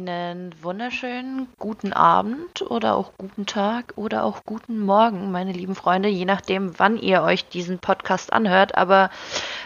[0.00, 6.08] Einen wunderschönen guten Abend oder auch guten Tag oder auch guten Morgen, meine lieben Freunde,
[6.08, 8.78] je nachdem, wann ihr euch diesen Podcast anhört.
[8.78, 9.10] Aber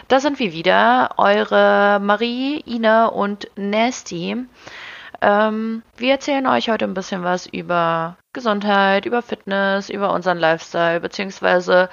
[0.09, 4.35] da sind wir wieder, eure Marie, Ina und Nasty.
[5.21, 10.99] Ähm, wir erzählen euch heute ein bisschen was über Gesundheit, über Fitness, über unseren Lifestyle,
[10.99, 11.87] beziehungsweise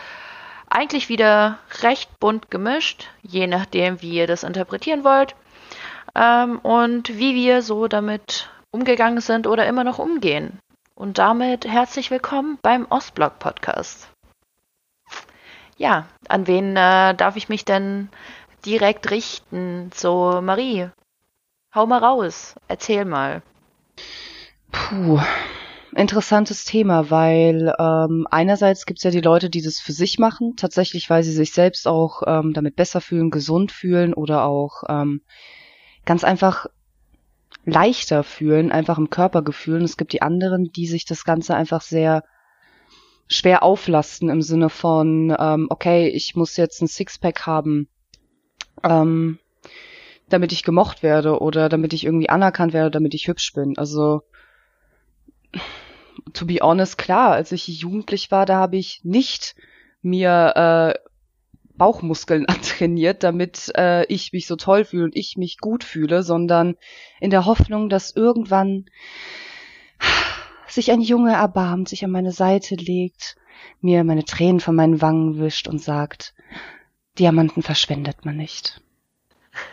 [0.69, 5.37] eigentlich wieder recht bunt gemischt, je nachdem, wie ihr das interpretieren wollt
[6.15, 10.59] ähm, und wie wir so damit umgegangen sind oder immer noch umgehen.
[10.95, 14.09] Und damit herzlich willkommen beim Ostblock Podcast.
[15.77, 18.09] Ja, an wen äh, darf ich mich denn
[18.65, 19.91] direkt richten?
[19.95, 20.89] So, Marie,
[21.75, 23.43] hau mal raus, erzähl mal.
[24.71, 25.21] Puh,
[25.95, 30.57] interessantes Thema, weil ähm, einerseits gibt es ja die Leute, die das für sich machen,
[30.57, 35.23] tatsächlich, weil sie sich selbst auch ähm, damit besser fühlen, gesund fühlen oder auch ähm,
[36.05, 36.67] ganz einfach
[37.65, 39.79] leichter fühlen, einfach im Körpergefühl.
[39.79, 42.25] Und es gibt die anderen, die sich das Ganze einfach sehr
[43.29, 47.89] schwer auflasten im Sinne von, ähm, okay, ich muss jetzt ein Sixpack haben,
[48.85, 49.39] ähm,
[50.29, 53.79] damit ich gemocht werde oder damit ich irgendwie anerkannt werde, damit ich hübsch bin.
[53.79, 54.23] Also,
[56.33, 59.55] to be honest, klar, als ich jugendlich war, da habe ich nicht
[60.03, 60.53] mir
[60.97, 61.12] äh,
[61.77, 66.77] Bauchmuskeln antrainiert, damit äh, ich mich so toll fühle und ich mich gut fühle, sondern
[67.21, 68.87] in der Hoffnung, dass irgendwann
[70.67, 73.37] sich ein Junge erbarmt, sich an meine Seite legt,
[73.81, 76.35] mir meine Tränen von meinen Wangen wischt und sagt,
[77.19, 78.81] Diamanten verschwendet man nicht.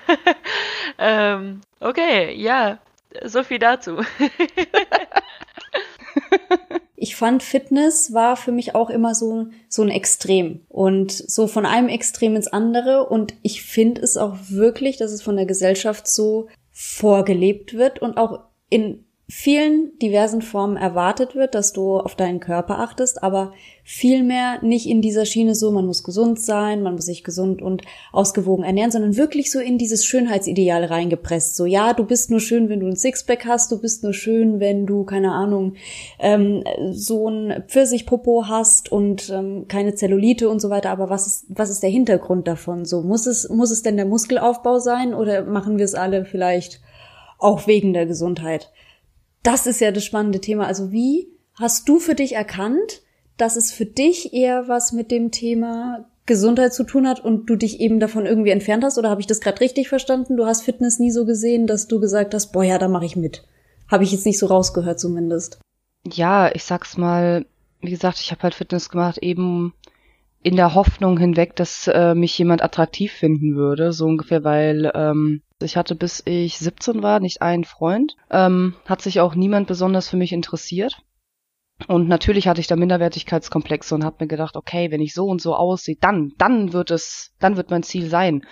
[0.98, 2.80] ähm, okay, ja,
[3.24, 4.02] so viel dazu.
[7.02, 11.66] ich fand Fitness war für mich auch immer so, so ein Extrem und so von
[11.66, 16.08] einem Extrem ins andere und ich finde es auch wirklich, dass es von der Gesellschaft
[16.08, 22.40] so vorgelebt wird und auch in vielen diversen Formen erwartet wird, dass du auf deinen
[22.40, 23.54] Körper achtest, aber
[23.84, 27.84] vielmehr nicht in dieser Schiene so, man muss gesund sein, man muss sich gesund und
[28.12, 31.56] ausgewogen ernähren, sondern wirklich so in dieses Schönheitsideal reingepresst.
[31.56, 34.60] So, ja, du bist nur schön, wenn du ein Sixpack hast, du bist nur schön,
[34.60, 35.76] wenn du, keine Ahnung,
[36.18, 41.46] ähm, so ein Pfirsichpopo hast und ähm, keine Zellulite und so weiter, aber was ist,
[41.50, 42.84] was ist der Hintergrund davon?
[42.84, 46.82] So, muss es, muss es denn der Muskelaufbau sein oder machen wir es alle vielleicht
[47.38, 48.72] auch wegen der Gesundheit?
[49.44, 50.68] Das ist ja das spannende Thema.
[50.68, 53.02] Also wie hast du für dich erkannt,
[53.38, 57.56] dass es für dich eher was mit dem Thema Gesundheit zu tun hat und du
[57.56, 58.98] dich eben davon irgendwie entfernt hast?
[58.98, 60.38] Oder habe ich das gerade richtig verstanden?
[60.38, 63.16] Du hast Fitness nie so gesehen, dass du gesagt hast, boah ja, da mache ich
[63.16, 63.44] mit.
[63.88, 65.60] Habe ich jetzt nicht so rausgehört zumindest.
[66.06, 67.46] Ja, ich sag's mal,
[67.82, 69.74] wie gesagt, ich habe halt Fitness gemacht, eben
[70.42, 75.42] in der Hoffnung hinweg, dass äh, mich jemand attraktiv finden würde, so ungefähr, weil ähm,
[75.62, 80.08] ich hatte bis ich 17 war nicht einen Freund, ähm, hat sich auch niemand besonders
[80.08, 81.02] für mich interessiert.
[81.88, 85.42] Und natürlich hatte ich da Minderwertigkeitskomplexe und habe mir gedacht, okay, wenn ich so und
[85.42, 88.46] so aussehe, dann, dann wird es, dann wird mein Ziel sein.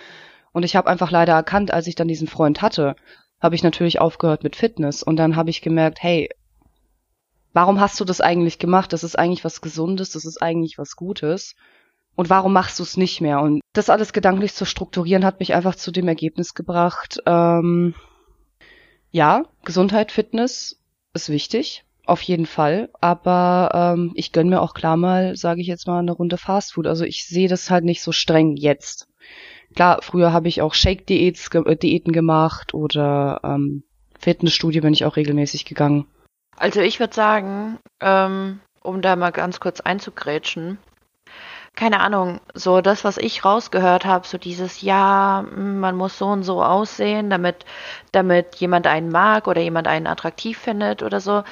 [0.54, 2.96] Und ich habe einfach leider erkannt, als ich dann diesen Freund hatte,
[3.42, 6.30] habe ich natürlich aufgehört mit Fitness und dann habe ich gemerkt, hey,
[7.54, 8.92] warum hast du das eigentlich gemacht?
[8.94, 11.56] Das ist eigentlich was Gesundes, das ist eigentlich was Gutes
[12.17, 13.39] und warum machst du es nicht mehr?
[13.39, 17.94] Und das alles gedanklich zu strukturieren, hat mich einfach zu dem Ergebnis gebracht, ähm,
[19.11, 20.81] ja, Gesundheit, Fitness
[21.13, 22.89] ist wichtig, auf jeden Fall.
[23.00, 26.88] Aber ähm, ich gönn mir auch klar mal, sage ich jetzt mal, eine Runde Fastfood.
[26.88, 29.07] Also ich sehe das halt nicht so streng jetzt.
[29.75, 33.83] Klar, früher habe ich auch Shake-Diäten gemacht oder ähm,
[34.19, 36.07] Fitnessstudio bin ich auch regelmäßig gegangen.
[36.57, 40.79] Also ich würde sagen, ähm, um da mal ganz kurz einzugrätschen,
[41.77, 46.25] keine Ahnung, so das, was ich rausgehört habe, so dieses, ja, hm, man muss so
[46.27, 47.65] und so aussehen, damit,
[48.12, 51.44] damit jemand einen mag oder jemand einen attraktiv findet oder so.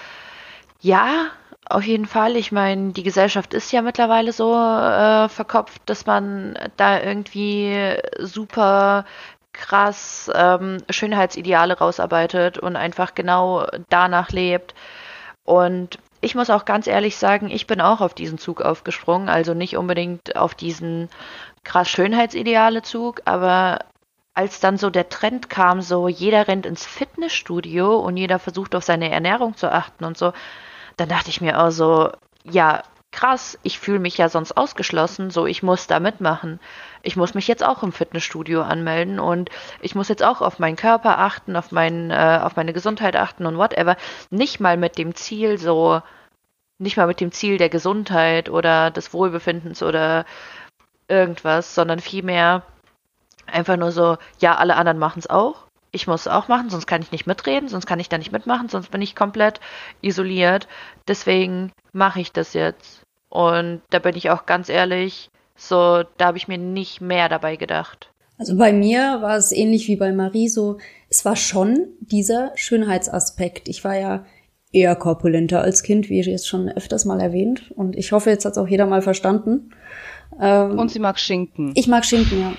[0.82, 1.28] Ja,
[1.70, 2.36] auf jeden Fall.
[2.38, 9.06] Ich meine, die Gesellschaft ist ja mittlerweile so äh, verkopft, dass man da irgendwie super
[9.54, 14.74] krass ähm, Schönheitsideale rausarbeitet und einfach genau danach lebt.
[15.46, 19.54] Und ich muss auch ganz ehrlich sagen, ich bin auch auf diesen Zug aufgesprungen, also
[19.54, 21.08] nicht unbedingt auf diesen
[21.64, 23.80] krass Schönheitsideale Zug, aber
[24.34, 28.84] als dann so der Trend kam, so jeder rennt ins Fitnessstudio und jeder versucht auf
[28.84, 30.34] seine Ernährung zu achten und so,
[30.98, 32.12] dann dachte ich mir auch so,
[32.44, 32.82] ja,
[33.16, 36.60] krass, ich fühle mich ja sonst ausgeschlossen, so ich muss da mitmachen.
[37.02, 39.50] Ich muss mich jetzt auch im Fitnessstudio anmelden und
[39.82, 43.46] ich muss jetzt auch auf meinen Körper achten, auf, mein, äh, auf meine Gesundheit achten
[43.46, 43.96] und whatever.
[44.30, 46.02] Nicht mal mit dem Ziel so,
[46.78, 50.26] nicht mal mit dem Ziel der Gesundheit oder des Wohlbefindens oder
[51.08, 52.64] irgendwas, sondern vielmehr
[53.48, 55.66] einfach nur so, ja, alle anderen machen es auch.
[55.92, 58.70] ich muss auch machen, sonst kann ich nicht mitreden, sonst kann ich da nicht mitmachen,
[58.70, 59.62] sonst bin ich komplett
[60.02, 60.68] isoliert.
[61.08, 63.05] Deswegen mache ich das jetzt.
[63.36, 67.58] Und da bin ich auch ganz ehrlich, so, da habe ich mir nicht mehr dabei
[67.58, 68.10] gedacht.
[68.38, 70.78] Also bei mir war es ähnlich wie bei Marie so,
[71.10, 73.68] es war schon dieser Schönheitsaspekt.
[73.68, 74.26] Ich war ja
[74.72, 77.74] eher korpulenter als Kind, wie jetzt schon öfters mal erwähnt.
[77.76, 79.72] Und ich hoffe, jetzt hat es auch jeder mal verstanden.
[80.40, 81.74] Ähm, Und sie mag Schinken.
[81.76, 82.54] Ich mag Schinken, ja.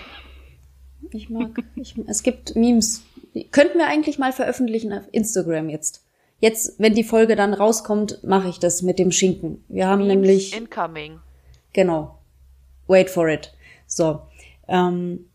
[1.11, 3.03] Ich mag, ich, es gibt Memes.
[3.51, 6.06] Könnten wir eigentlich mal veröffentlichen auf Instagram jetzt.
[6.39, 9.65] Jetzt, wenn die Folge dann rauskommt, mache ich das mit dem Schinken.
[9.69, 10.57] Wir haben Memes nämlich.
[10.57, 11.21] Incoming.
[11.73, 12.19] Genau.
[12.87, 13.53] Wait for it.
[13.87, 14.21] So.
[14.69, 15.26] Ähm,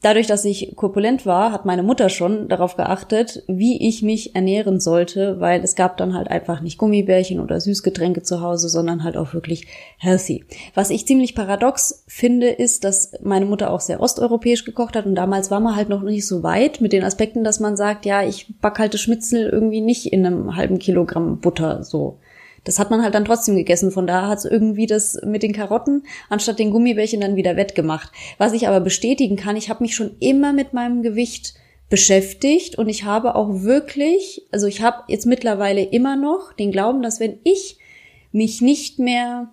[0.00, 4.78] Dadurch, dass ich korpulent war, hat meine Mutter schon darauf geachtet, wie ich mich ernähren
[4.78, 9.16] sollte, weil es gab dann halt einfach nicht Gummibärchen oder Süßgetränke zu Hause, sondern halt
[9.16, 9.66] auch wirklich
[9.98, 10.44] healthy.
[10.74, 15.16] Was ich ziemlich paradox finde, ist, dass meine Mutter auch sehr osteuropäisch gekocht hat und
[15.16, 18.22] damals war man halt noch nicht so weit mit den Aspekten, dass man sagt, ja,
[18.22, 22.18] ich back halt das Schmitzel irgendwie nicht in einem halben Kilogramm Butter so
[22.68, 23.90] das hat man halt dann trotzdem gegessen.
[23.90, 28.12] Von da hat es irgendwie das mit den Karotten anstatt den Gummibärchen dann wieder wettgemacht.
[28.36, 31.54] Was ich aber bestätigen kann, ich habe mich schon immer mit meinem Gewicht
[31.88, 37.00] beschäftigt und ich habe auch wirklich, also ich habe jetzt mittlerweile immer noch den Glauben,
[37.00, 37.78] dass wenn ich
[38.32, 39.48] mich nicht mehr,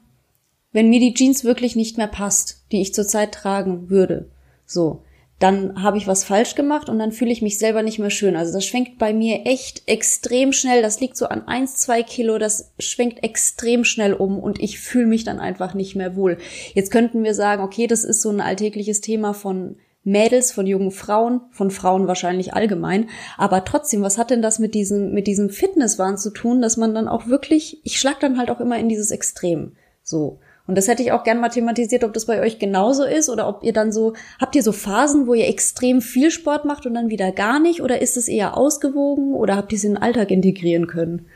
[0.74, 4.30] wenn mir die Jeans wirklich nicht mehr passt, die ich zurzeit tragen würde,
[4.66, 5.04] so,
[5.40, 8.38] dann habe ich was falsch gemacht und dann fühle ich mich selber nicht mehr schön.
[8.38, 10.82] Also das schwenkt bei mir echt extrem schnell.
[10.82, 12.38] Das liegt so an eins, zwei Kilo.
[12.38, 16.38] Das schwenkt extrem schnell um und ich fühle mich dann einfach nicht mehr wohl.
[16.74, 20.92] Jetzt könnten wir sagen, okay, das ist so ein alltägliches Thema von Mädels, von jungen
[20.92, 23.10] Frauen, von Frauen wahrscheinlich allgemein.
[23.38, 26.94] Aber trotzdem, was hat denn das mit diesem, mit diesem Fitnesswahn zu tun, dass man
[26.96, 29.76] dann auch wirklich, ich schlag dann halt auch immer in dieses Extrem.
[30.02, 30.40] So.
[30.68, 33.48] Und das hätte ich auch gern mal thematisiert, ob das bei euch genauso ist oder
[33.48, 36.96] ob ihr dann so, habt ihr so Phasen, wo ihr extrem viel Sport macht und
[36.96, 40.02] dann wieder gar nicht oder ist es eher ausgewogen oder habt ihr es in den
[40.02, 41.28] Alltag integrieren können?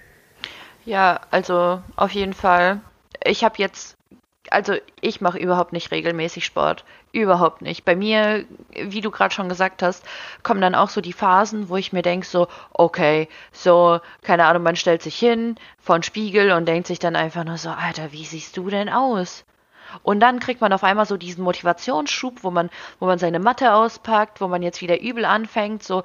[0.86, 2.82] Ja, also auf jeden Fall.
[3.24, 3.98] Ich habe jetzt
[4.52, 6.84] also ich mache überhaupt nicht regelmäßig Sport.
[7.12, 7.86] Überhaupt nicht.
[7.86, 8.46] Bei mir,
[8.76, 10.06] wie du gerade schon gesagt hast,
[10.44, 14.62] kommen dann auch so die Phasen, wo ich mir denke, so, okay, so, keine Ahnung,
[14.62, 18.12] man stellt sich hin vor den Spiegel und denkt sich dann einfach nur so, Alter,
[18.12, 19.44] wie siehst du denn aus?
[20.04, 22.70] Und dann kriegt man auf einmal so diesen Motivationsschub, wo man,
[23.00, 26.04] wo man seine Matte auspackt, wo man jetzt wieder übel anfängt, so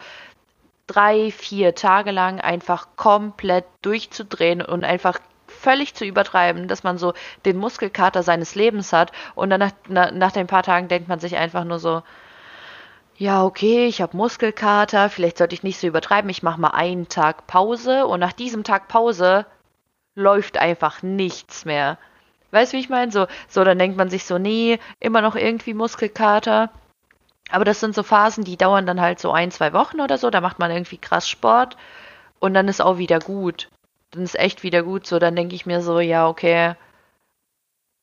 [0.87, 5.19] drei, vier Tage lang einfach komplett durchzudrehen und einfach
[5.64, 7.14] völlig zu übertreiben, dass man so
[7.44, 11.19] den Muskelkater seines Lebens hat und dann nach, na, nach den paar Tagen denkt man
[11.19, 12.02] sich einfach nur so,
[13.16, 17.08] ja, okay, ich habe Muskelkater, vielleicht sollte ich nicht so übertreiben, ich mache mal einen
[17.08, 19.46] Tag Pause und nach diesem Tag Pause
[20.14, 21.99] läuft einfach nichts mehr.
[22.50, 23.11] Weißt du, wie ich meine?
[23.11, 26.70] So, so, dann denkt man sich so, nee, immer noch irgendwie Muskelkater.
[27.50, 30.31] Aber das sind so Phasen, die dauern dann halt so ein, zwei Wochen oder so,
[30.31, 31.76] da macht man irgendwie krass Sport
[32.38, 33.69] und dann ist auch wieder gut
[34.14, 35.19] dann ist echt wieder gut so.
[35.19, 36.75] Dann denke ich mir so, ja, okay,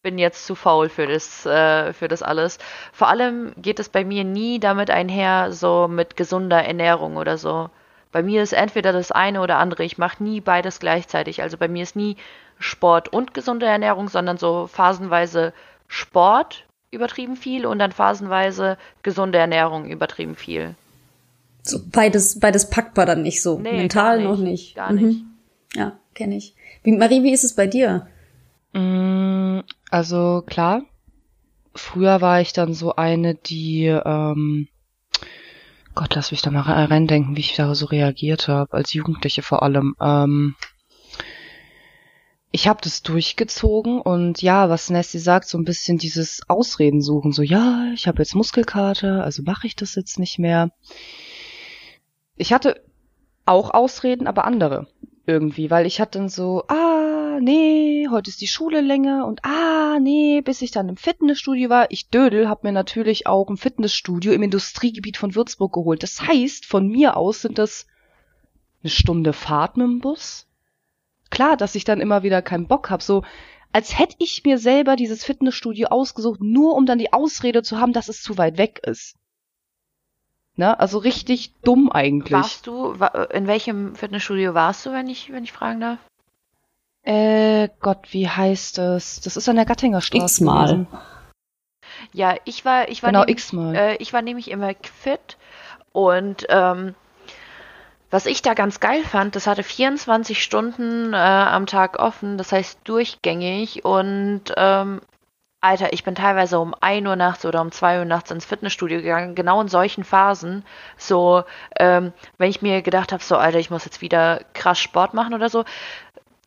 [0.01, 2.57] bin jetzt zu faul für das, äh, für das alles.
[2.91, 7.69] Vor allem geht es bei mir nie damit einher, so mit gesunder Ernährung oder so.
[8.11, 9.83] Bei mir ist entweder das eine oder andere.
[9.83, 11.41] Ich mache nie beides gleichzeitig.
[11.41, 12.18] Also bei mir ist nie
[12.59, 15.53] Sport und gesunde Ernährung, sondern so phasenweise
[15.87, 20.75] Sport übertrieben viel und dann phasenweise gesunde Ernährung übertrieben viel.
[21.63, 23.59] So beides, beides packbar dann nicht so.
[23.59, 24.75] Nee, Mental nicht, noch nicht.
[24.75, 25.19] Gar nicht.
[25.19, 25.27] Mhm.
[25.73, 26.56] Ja, kenne ich.
[26.83, 28.07] Wie, Marie, wie ist es bei dir?
[28.73, 30.83] Mm, also klar,
[31.73, 34.68] früher war ich dann so eine, die, ähm,
[35.94, 39.63] Gott, lass mich da mal reindenken, wie ich da so reagiert habe, als Jugendliche vor
[39.63, 39.95] allem.
[39.99, 40.56] Ähm,
[42.53, 47.31] ich habe das durchgezogen und ja, was Nessie sagt, so ein bisschen dieses Ausreden suchen,
[47.31, 50.71] so ja, ich habe jetzt Muskelkater, also mache ich das jetzt nicht mehr.
[52.35, 52.83] Ich hatte
[53.45, 54.87] auch Ausreden, aber andere
[55.31, 60.00] irgendwie, weil ich hatte dann so, ah, nee, heute ist die Schule länger und ah,
[60.00, 61.90] nee, bis ich dann im Fitnessstudio war.
[61.90, 66.04] Ich Dödel hab mir natürlich auch ein Fitnessstudio im Industriegebiet von Würzburg geholt.
[66.04, 67.88] Das heißt, von mir aus sind das
[68.83, 70.47] eine Stunde Fahrt mit dem Bus.
[71.30, 73.23] Klar, dass ich dann immer wieder keinen Bock hab, so
[73.73, 77.94] als hätte ich mir selber dieses Fitnessstudio ausgesucht, nur um dann die Ausrede zu haben,
[77.94, 79.16] dass es zu weit weg ist.
[80.55, 80.79] Ne?
[80.79, 82.33] Also richtig dumm eigentlich.
[82.33, 82.93] Warst du,
[83.31, 85.99] in welchem Fitnessstudio warst du, wenn ich, wenn ich fragen darf?
[87.03, 89.21] Äh, Gott, wie heißt es?
[89.21, 90.23] Das ist an der Gattinger Straße.
[90.23, 90.85] X-mal.
[92.13, 95.37] Ja, ich war, ich war, genau, nämlich, äh, ich war nämlich immer fit
[95.93, 96.95] und ähm,
[98.09, 102.51] was ich da ganz geil fand, das hatte 24 Stunden äh, am Tag offen, das
[102.51, 105.01] heißt durchgängig und ähm,
[105.61, 108.97] Alter, ich bin teilweise um 1 Uhr nachts oder um 2 Uhr nachts ins Fitnessstudio
[108.97, 110.65] gegangen, genau in solchen Phasen.
[110.97, 111.44] So,
[111.80, 115.35] ähm, wenn ich mir gedacht habe, so, Alter, ich muss jetzt wieder krass Sport machen
[115.35, 115.63] oder so,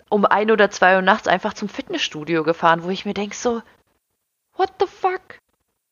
[0.08, 3.62] um 1 oder 2 Uhr nachts einfach zum Fitnessstudio gefahren, wo ich mir denke, so,
[4.56, 5.38] what the fuck?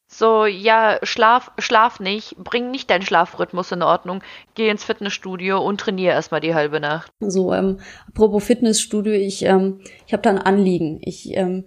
[0.09, 4.21] So, ja, schlaf, schlaf nicht, bring nicht deinen Schlafrhythmus in Ordnung,
[4.55, 7.11] geh ins Fitnessstudio und trainiere erstmal die halbe Nacht.
[7.21, 11.01] So, ähm, apropos Fitnessstudio, ich, ähm, ich habe da ein Anliegen.
[11.03, 11.65] Ich, ähm,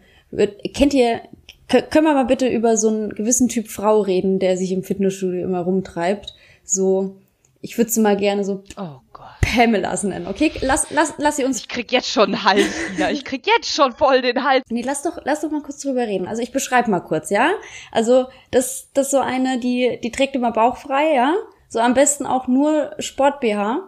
[0.74, 1.22] kennt ihr,
[1.68, 5.44] können wir mal bitte über so einen gewissen Typ Frau reden, der sich im Fitnessstudio
[5.44, 6.34] immer rumtreibt?
[6.64, 7.18] So,
[7.62, 9.26] ich würde sie mal gerne so Oh Gott.
[9.42, 10.52] Pamelas nennen, okay?
[10.62, 11.60] Lass, lass, lass sie uns.
[11.60, 13.12] Ich krieg jetzt schon einen Hals wieder.
[13.12, 14.64] Ich krieg jetzt schon voll den Hals.
[14.70, 16.28] Nee, lass doch, lass doch mal kurz drüber reden.
[16.28, 17.54] Also ich beschreibe mal kurz, ja?
[17.92, 21.34] Also, das, das so eine, die, die trägt immer bauchfrei, ja?
[21.70, 23.80] So am besten auch nur Sport-BH.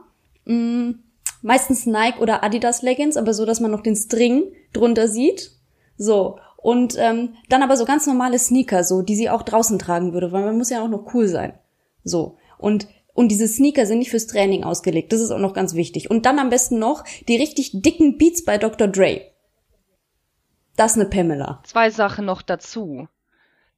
[0.45, 0.91] Mm,
[1.41, 4.43] meistens Nike oder Adidas Leggings, aber so, dass man noch den String
[4.73, 5.51] drunter sieht.
[5.97, 6.39] So.
[6.57, 10.31] Und ähm, dann aber so ganz normale Sneaker, so, die sie auch draußen tragen würde,
[10.31, 11.53] weil man muss ja auch noch cool sein.
[12.03, 12.37] So.
[12.57, 12.87] Und
[13.17, 15.11] und diese Sneaker sind nicht fürs Training ausgelegt.
[15.11, 16.11] Das ist auch noch ganz wichtig.
[16.11, 18.87] Und dann am besten noch die richtig dicken Beats bei Dr.
[18.87, 19.21] Dre.
[20.75, 21.63] Das ist eine Pamela.
[21.63, 23.07] Zwei Sachen noch dazu.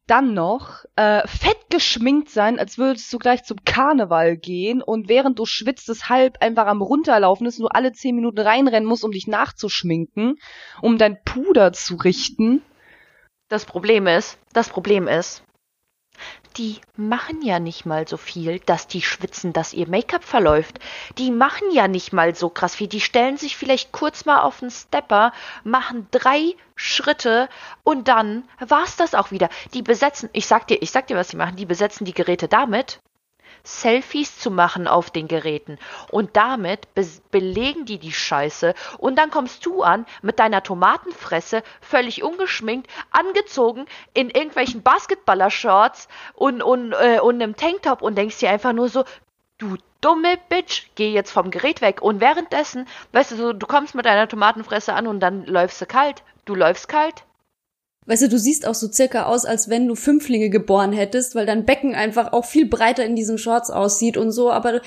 [0.09, 5.37] Dann noch äh, fett geschminkt sein, als würdest du gleich zum Karneval gehen und während
[5.37, 9.03] du schwitzt, das halb einfach am runterlaufen ist und du alle zehn Minuten reinrennen musst,
[9.03, 10.39] um dich nachzuschminken,
[10.81, 12.63] um dein Puder zu richten.
[13.49, 15.43] Das Problem ist, das Problem ist,
[16.57, 20.79] die machen ja nicht mal so viel, dass die schwitzen, dass ihr Make-up verläuft.
[21.17, 22.87] Die machen ja nicht mal so krass viel.
[22.87, 27.49] Die stellen sich vielleicht kurz mal auf den Stepper, machen drei Schritte
[27.83, 29.49] und dann war's das auch wieder.
[29.73, 32.47] Die besetzen, ich sag dir, ich sag dir, was die machen, die besetzen die Geräte
[32.47, 32.99] damit,
[33.63, 35.77] Selfies zu machen auf den Geräten.
[36.11, 38.73] Und damit be belegen die die Scheiße.
[38.97, 46.61] Und dann kommst du an mit deiner Tomatenfresse, völlig ungeschminkt, angezogen, in irgendwelchen Basketballer-Shorts und,
[46.61, 49.03] und, äh, und einem Tanktop und denkst dir einfach nur so,
[49.57, 52.01] du dumme Bitch, geh jetzt vom Gerät weg.
[52.01, 55.85] Und währenddessen, weißt du, so, du kommst mit deiner Tomatenfresse an und dann läufst du
[55.85, 56.23] kalt.
[56.45, 57.25] Du läufst kalt,
[58.09, 61.45] Weißt du, du siehst auch so circa aus, als wenn du Fünflinge geboren hättest, weil
[61.45, 64.51] dein Becken einfach auch viel breiter in diesen Shorts aussieht und so.
[64.51, 64.81] Aber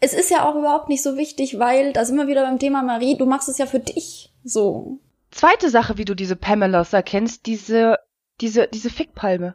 [0.00, 2.82] es ist ja auch überhaupt nicht so wichtig, weil, da sind wir wieder beim Thema
[2.82, 4.32] Marie, du machst es ja für dich.
[4.42, 4.98] So.
[5.30, 8.00] Zweite Sache, wie du diese Pamelas erkennst, diese,
[8.40, 9.54] diese, diese Fickpalme.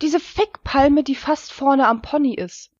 [0.00, 2.70] Diese Fickpalme, die fast vorne am Pony ist.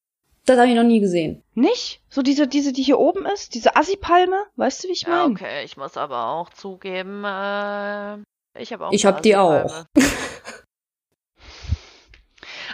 [0.46, 1.42] Das habe ich noch nie gesehen.
[1.52, 2.00] Nicht?
[2.08, 5.18] So diese, diese, die hier oben ist, diese Assi-Palme, weißt du, wie ich meine?
[5.18, 8.16] Ja, okay, ich muss aber auch zugeben, äh,
[8.56, 8.92] ich habe auch.
[8.92, 9.84] Ich hab die auch.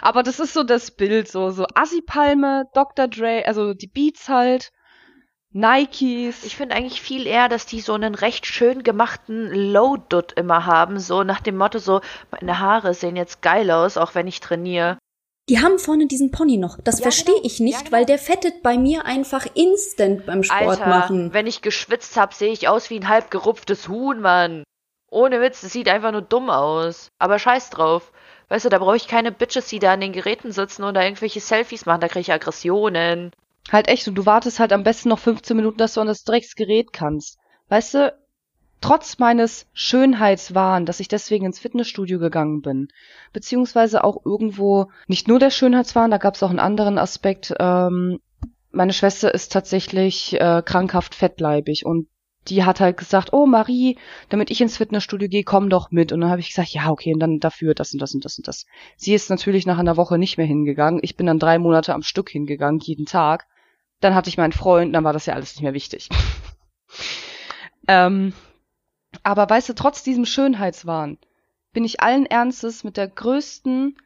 [0.01, 3.07] Aber das ist so das Bild, so, so Assi-Palme, Dr.
[3.07, 4.71] Dre, also die Beats halt,
[5.51, 6.43] Nikes.
[6.43, 10.99] Ich finde eigentlich viel eher, dass die so einen recht schön gemachten Low-Dut immer haben,
[10.99, 14.97] so nach dem Motto so, meine Haare sehen jetzt geil aus, auch wenn ich trainiere.
[15.47, 16.77] Die haben vorne diesen Pony noch.
[16.83, 17.45] Das Ja, verstehe genau.
[17.45, 17.91] ich nicht, Ja, genau.
[17.93, 21.33] weil der fettet bei mir einfach instant beim Sport Alter, machen.
[21.33, 24.63] wenn ich geschwitzt hab, sehe ich aus wie ein halb gerupftes Huhn, Mann.
[25.15, 27.09] Ohne Witz, das sieht einfach nur dumm aus.
[27.19, 28.11] Aber scheiß drauf.
[28.49, 31.39] Weißt du, da brauche ich keine Bitches, die da an den Geräten sitzen oder irgendwelche
[31.39, 33.31] Selfies machen, da kriege ich Aggressionen.
[33.71, 36.25] Halt echt, und du wartest halt am besten noch 15 Minuten, dass du an das
[36.25, 37.39] Drecksgerät kannst.
[37.69, 38.13] Weißt du,
[38.81, 42.89] trotz meines Schönheitswahn, dass ich deswegen ins Fitnessstudio gegangen bin,
[43.31, 48.19] beziehungsweise auch irgendwo, nicht nur der Schönheitswahn, da gab es auch einen anderen Aspekt, ähm,
[48.71, 52.09] meine Schwester ist tatsächlich äh, krankhaft fettleibig und
[52.47, 53.97] die hat halt gesagt, oh Marie,
[54.29, 56.11] damit ich ins Fitnessstudio gehe, komm doch mit.
[56.11, 58.37] Und dann habe ich gesagt, ja, okay, und dann dafür das und das und das
[58.37, 58.65] und das.
[58.97, 60.99] Sie ist natürlich nach einer Woche nicht mehr hingegangen.
[61.03, 63.47] Ich bin dann drei Monate am Stück hingegangen, jeden Tag.
[63.99, 66.09] Dann hatte ich meinen Freund, dann war das ja alles nicht mehr wichtig.
[67.87, 68.33] ähm,
[69.23, 71.17] aber weißt du, trotz diesem Schönheitswahn
[71.73, 73.97] bin ich allen Ernstes mit der größten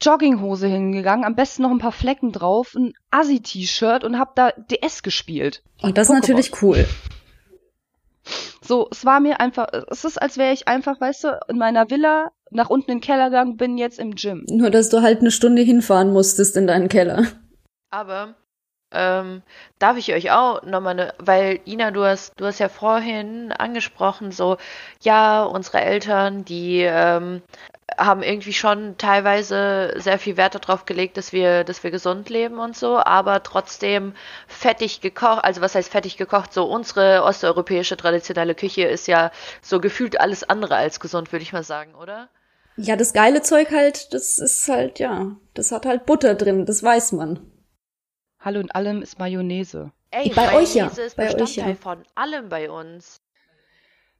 [0.00, 5.02] Jogginghose hingegangen, am besten noch ein paar Flecken drauf, ein Assi-T-Shirt und hab da DS
[5.02, 5.62] gespielt.
[5.82, 6.20] Und das ist Pokémon.
[6.20, 6.86] natürlich cool.
[8.70, 11.90] So, es war mir einfach, es ist, als wäre ich einfach, weißt du, in meiner
[11.90, 14.46] Villa nach unten in den Keller gegangen, bin jetzt im Gym.
[14.48, 17.24] Nur, dass du halt eine Stunde hinfahren musstest in deinen Keller.
[17.90, 18.36] Aber
[18.92, 19.42] ähm,
[19.78, 24.32] darf ich euch auch nochmal eine, weil Ina, du hast, du hast ja vorhin angesprochen,
[24.32, 24.56] so,
[25.02, 27.42] ja, unsere Eltern, die ähm,
[27.98, 32.58] haben irgendwie schon teilweise sehr viel Wert darauf gelegt, dass wir, dass wir gesund leben
[32.58, 34.14] und so, aber trotzdem
[34.46, 36.52] fettig gekocht, also was heißt fettig gekocht?
[36.52, 39.30] So, unsere osteuropäische traditionelle Küche ist ja
[39.62, 42.28] so gefühlt alles andere als gesund, würde ich mal sagen, oder?
[42.76, 46.82] Ja, das geile Zeug halt, das ist halt, ja, das hat halt Butter drin, das
[46.82, 47.40] weiß man.
[48.40, 49.90] Hallo in allem ist Mayonnaise.
[50.10, 51.80] Ey, Bei euch ja, Mayonnaise ist bei euch Bestandteil ja.
[51.80, 53.20] von allem bei uns.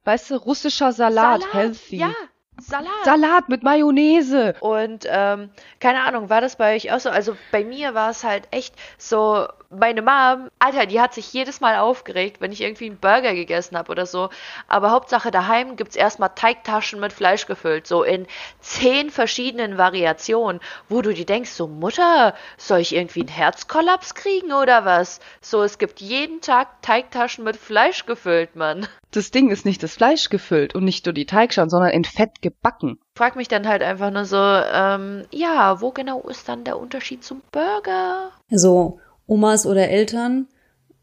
[0.03, 1.97] Weißt du, russischer Salat, healthy.
[1.97, 2.13] Ja,
[2.59, 2.91] Salat.
[3.03, 4.55] Salat mit Mayonnaise.
[4.59, 5.49] Und ähm,
[5.79, 7.09] keine Ahnung, war das bei euch auch so?
[7.09, 11.61] Also bei mir war es halt echt so, meine Mom, Alter, die hat sich jedes
[11.61, 14.29] Mal aufgeregt, wenn ich irgendwie einen Burger gegessen habe oder so.
[14.67, 18.27] Aber Hauptsache daheim gibt's erstmal Teigtaschen mit Fleisch gefüllt, so in
[18.59, 24.51] zehn verschiedenen Variationen, wo du dir denkst, so Mutter, soll ich irgendwie einen Herzkollaps kriegen
[24.51, 25.19] oder was?
[25.41, 28.87] So, es gibt jeden Tag Teigtaschen mit Fleisch gefüllt, Mann.
[29.11, 32.41] Das Ding ist nicht das Fleisch gefüllt und nicht nur die Teigschalen, sondern in Fett
[32.41, 32.97] gebacken.
[33.17, 37.23] Frag mich dann halt einfach nur so, ähm, ja, wo genau ist dann der Unterschied
[37.23, 38.31] zum Burger?
[38.49, 39.01] So,
[39.31, 40.47] Omas oder Eltern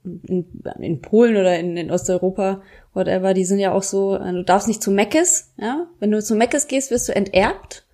[0.05, 0.47] in,
[0.79, 2.61] in Polen oder in, in, Osteuropa,
[2.93, 5.87] whatever, die sind ja auch so, äh, du darfst nicht zu Meckes, ja.
[5.99, 7.87] Wenn du zu Meckes gehst, wirst du enterbt.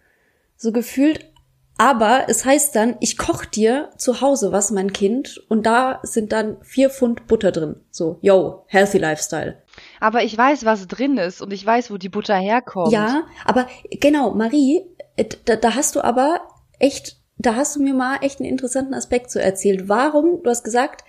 [0.57, 1.31] So gefühlt.
[1.77, 6.33] Aber es heißt dann, ich koch dir zu Hause was, mein Kind, und da sind
[6.33, 7.77] dann vier Pfund Butter drin.
[7.91, 9.63] So, yo, healthy lifestyle.
[10.01, 12.93] Aber ich weiß, was drin ist und ich weiß, wo die Butter herkommt.
[12.93, 14.83] Ja, aber genau, Marie,
[15.17, 16.41] äh, da, da hast du aber
[16.79, 19.89] echt da hast du mir mal echt einen interessanten Aspekt zu erzählt.
[19.89, 21.05] Warum, du hast gesagt,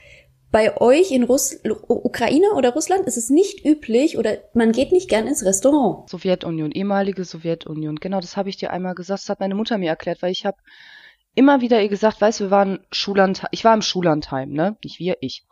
[0.51, 5.10] bei euch in Russ Ukraine oder Russland ist es nicht üblich oder man geht nicht
[5.10, 6.10] gern ins Restaurant.
[6.10, 7.98] Sowjetunion, ehemalige Sowjetunion.
[7.98, 9.24] Genau, das habe ich dir einmal gesagt.
[9.24, 10.58] Das hat meine Mutter mir erklärt, weil ich habe
[11.34, 14.77] immer wieder ihr gesagt, weißt, wir waren Schulland, ich war im Schullandheim, ne?
[14.82, 15.44] Nicht wir, ich.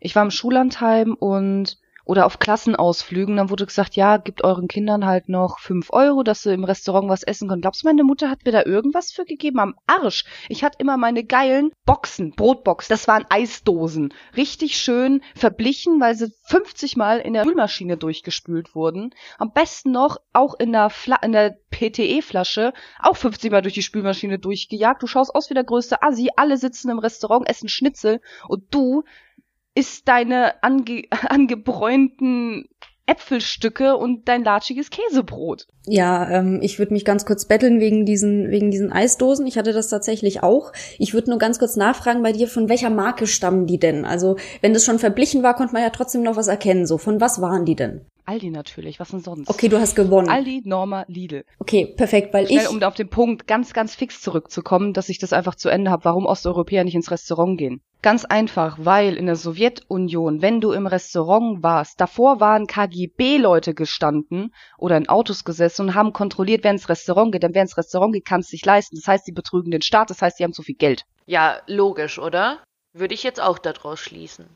[0.00, 5.04] Ich war im Schullandheim und oder auf Klassenausflügen, dann wurde gesagt, ja, gibt euren Kindern
[5.04, 7.60] halt noch fünf Euro, dass sie im Restaurant was essen können.
[7.60, 9.60] Glaubst du, meine Mutter hat mir da irgendwas für gegeben?
[9.60, 10.24] Am Arsch.
[10.48, 12.94] Ich hatte immer meine geilen Boxen, Brotboxen.
[12.94, 14.14] Das waren Eisdosen.
[14.38, 19.14] Richtig schön verblichen, weil sie 50 Mal in der Spülmaschine durchgespült wurden.
[19.36, 20.90] Am besten noch auch in der,
[21.26, 25.02] der PTE-Flasche, auch 50 Mal durch die Spülmaschine durchgejagt.
[25.02, 26.30] Du schaust aus wie der größte Assi.
[26.36, 29.04] Alle sitzen im Restaurant, essen Schnitzel und du
[29.78, 32.68] isst deine ange angebräunten
[33.06, 35.66] Äpfelstücke und dein latschiges Käsebrot.
[35.86, 39.46] Ja, ähm, ich würde mich ganz kurz betteln wegen diesen, wegen diesen Eisdosen.
[39.46, 40.72] Ich hatte das tatsächlich auch.
[40.98, 44.04] Ich würde nur ganz kurz nachfragen bei dir, von welcher Marke stammen die denn?
[44.04, 46.84] Also, wenn das schon verblichen war, konnte man ja trotzdem noch was erkennen.
[46.84, 48.02] So, von was waren die denn?
[48.28, 49.48] Aldi natürlich, was denn sonst?
[49.48, 50.28] Okay, du hast gewonnen.
[50.28, 51.46] Aldi, Norma, Lidl.
[51.60, 52.68] Okay, perfekt, weil Schnell, ich...
[52.68, 56.04] um auf den Punkt ganz, ganz fix zurückzukommen, dass ich das einfach zu Ende habe,
[56.04, 57.80] warum Osteuropäer nicht ins Restaurant gehen.
[58.02, 64.52] Ganz einfach, weil in der Sowjetunion, wenn du im Restaurant warst, davor waren KGB-Leute gestanden
[64.76, 67.42] oder in Autos gesessen und haben kontrolliert, wer ins Restaurant geht.
[67.42, 68.96] Denn wer ins Restaurant geht, kann es sich leisten.
[68.96, 71.06] Das heißt, die betrügen den Staat, das heißt, die haben zu viel Geld.
[71.24, 72.58] Ja, logisch, oder?
[72.92, 74.50] Würde ich jetzt auch daraus schließen.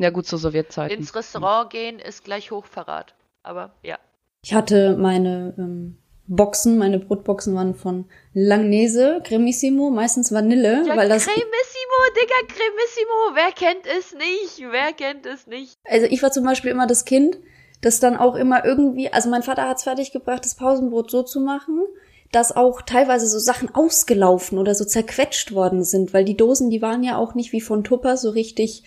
[0.00, 0.90] Ja gut, zur Sowjetzeit.
[0.92, 3.14] Ins Restaurant gehen ist gleich Hochverrat.
[3.42, 3.98] Aber ja.
[4.42, 11.10] Ich hatte meine ähm, Boxen, meine Brotboxen waren von Langnese, Cremissimo, meistens Vanille, ja, weil
[11.10, 14.70] das Cremissimo, Digga, Cremissimo, wer kennt es nicht?
[14.70, 15.76] Wer kennt es nicht?
[15.84, 17.38] Also ich war zum Beispiel immer das Kind,
[17.82, 21.84] das dann auch immer irgendwie, also mein Vater hat's fertiggebracht, das Pausenbrot so zu machen,
[22.32, 26.80] dass auch teilweise so Sachen ausgelaufen oder so zerquetscht worden sind, weil die Dosen, die
[26.80, 28.84] waren ja auch nicht wie von Tupper so richtig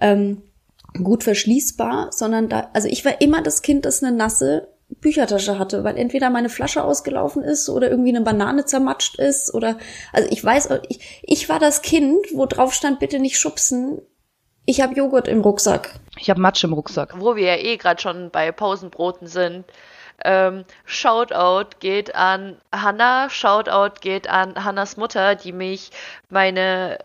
[0.00, 0.40] ähm,
[1.02, 4.68] gut verschließbar, sondern da, also ich war immer das Kind, das eine nasse
[5.00, 9.78] Büchertasche hatte, weil entweder meine Flasche ausgelaufen ist oder irgendwie eine Banane zermatscht ist oder,
[10.12, 14.00] also ich weiß, ich, ich war das Kind, wo drauf stand, bitte nicht schubsen.
[14.66, 15.90] Ich habe Joghurt im Rucksack.
[16.18, 17.20] Ich habe Matsch im Rucksack.
[17.20, 19.64] Wo wir ja eh gerade schon bei Pausenbroten sind.
[20.24, 25.90] Ähm, Shoutout geht an Hannah, Shoutout geht an Hannas Mutter, die mich
[26.30, 26.98] meine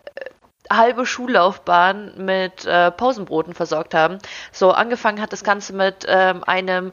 [0.70, 4.18] halbe Schullaufbahn mit äh, Pausenbroten versorgt haben.
[4.52, 6.92] So angefangen hat das Ganze mit ähm, einem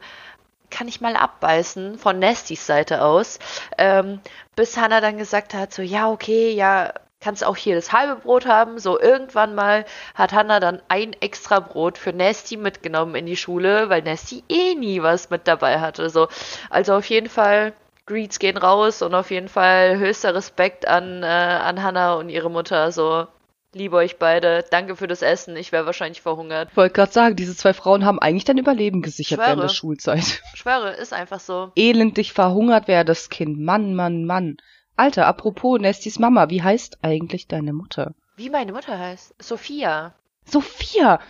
[0.70, 3.38] kann ich mal abbeißen von Nestys Seite aus,
[3.78, 4.20] ähm,
[4.54, 8.46] bis Hannah dann gesagt hat, so ja okay, ja kannst auch hier das halbe Brot
[8.46, 8.78] haben.
[8.78, 13.88] So irgendwann mal hat Hannah dann ein extra Brot für Nasty mitgenommen in die Schule,
[13.88, 16.10] weil Nasty eh nie was mit dabei hatte.
[16.10, 16.28] So
[16.70, 17.72] also auf jeden Fall
[18.06, 22.50] Greets gehen raus und auf jeden Fall höchster Respekt an äh, an Hannah und ihre
[22.50, 22.92] Mutter.
[22.92, 23.26] So
[23.74, 24.64] Liebe euch beide.
[24.70, 25.56] Danke für das Essen.
[25.56, 26.68] Ich wäre wahrscheinlich verhungert.
[26.70, 29.48] Ich wollte gerade sagen, diese zwei Frauen haben eigentlich dein Überleben gesichert Schwöre.
[29.48, 30.42] während der Schulzeit.
[30.54, 31.70] Schwöre, ist einfach so.
[31.76, 33.58] Elendig verhungert wäre das Kind.
[33.60, 34.56] Mann, Mann, Mann.
[34.96, 38.14] Alter, apropos Nestis Mama, wie heißt eigentlich deine Mutter?
[38.36, 39.34] Wie meine Mutter heißt?
[39.38, 40.14] Sophia.
[40.44, 41.20] Sophia!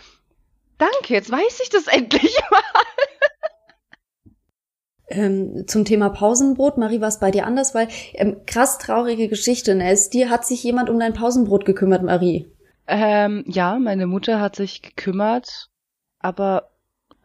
[0.77, 2.61] Danke, jetzt weiß ich das endlich mal.
[5.09, 9.75] Ähm, zum Thema Pausenbrot, Marie, war es bei dir anders, weil ähm, krass traurige Geschichte,
[9.75, 9.89] ne?
[9.89, 12.51] Es, dir hat sich jemand um dein Pausenbrot gekümmert, Marie.
[12.87, 15.69] Ähm, ja, meine Mutter hat sich gekümmert,
[16.19, 16.69] aber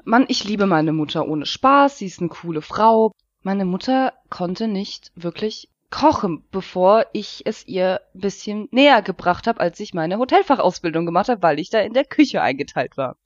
[0.04, 3.12] Mann, ich liebe meine Mutter ohne Spaß, sie ist eine coole Frau.
[3.42, 9.60] Meine Mutter konnte nicht wirklich kochen, bevor ich es ihr ein bisschen näher gebracht habe,
[9.60, 13.16] als ich meine Hotelfachausbildung gemacht habe, weil ich da in der Küche eingeteilt war.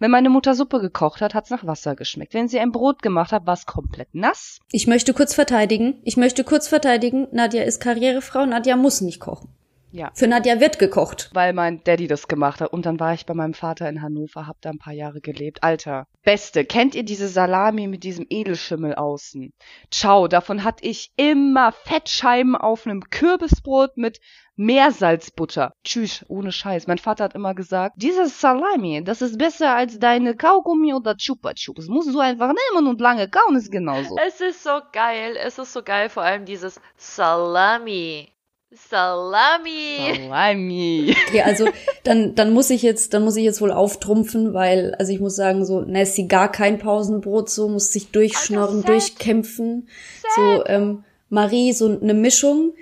[0.00, 2.34] Wenn meine Mutter Suppe gekocht hat, hat's nach Wasser geschmeckt.
[2.34, 4.58] Wenn sie ein Brot gemacht hat, war's komplett nass.
[4.72, 6.00] Ich möchte kurz verteidigen.
[6.02, 7.28] Ich möchte kurz verteidigen.
[7.30, 8.44] Nadja ist Karrierefrau.
[8.44, 9.48] Nadja muss nicht kochen.
[9.92, 10.10] Ja.
[10.14, 11.30] Für Nadja wird gekocht.
[11.32, 12.72] Weil mein Daddy das gemacht hat.
[12.72, 15.62] Und dann war ich bei meinem Vater in Hannover, hab da ein paar Jahre gelebt.
[15.62, 16.64] Alter, beste.
[16.64, 19.52] Kennt ihr diese Salami mit diesem Edelschimmel außen?
[19.90, 24.20] Ciao, davon hatte ich immer Fettscheiben auf einem Kürbisbrot mit
[24.56, 25.74] Meersalzbutter.
[25.84, 26.86] Tschüss, ohne Scheiß.
[26.86, 31.52] Mein Vater hat immer gesagt, dieses Salami, das ist besser als deine Kaugummi oder Chupa
[31.54, 31.88] Chups.
[31.88, 34.16] Musst du einfach nehmen und lange kauen, ist genauso.
[34.26, 38.32] Es ist so geil, es ist so geil, vor allem dieses Salami.
[38.70, 40.14] Salami.
[40.16, 41.16] Salami.
[41.28, 41.68] Okay, also
[42.04, 45.36] dann, dann muss ich jetzt, dann muss ich jetzt wohl auftrumpfen, weil, also ich muss
[45.36, 49.88] sagen, so Nessie gar kein Pausenbrot, so muss sich durchschnorren, Alter, durchkämpfen.
[50.34, 52.74] So, ähm, Marie, so eine Mischung.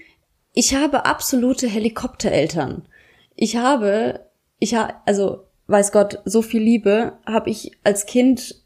[0.52, 2.86] Ich habe absolute Helikoptereltern.
[3.36, 4.26] Ich habe,
[4.58, 8.63] ich ha, also weiß Gott, so viel Liebe habe ich als Kind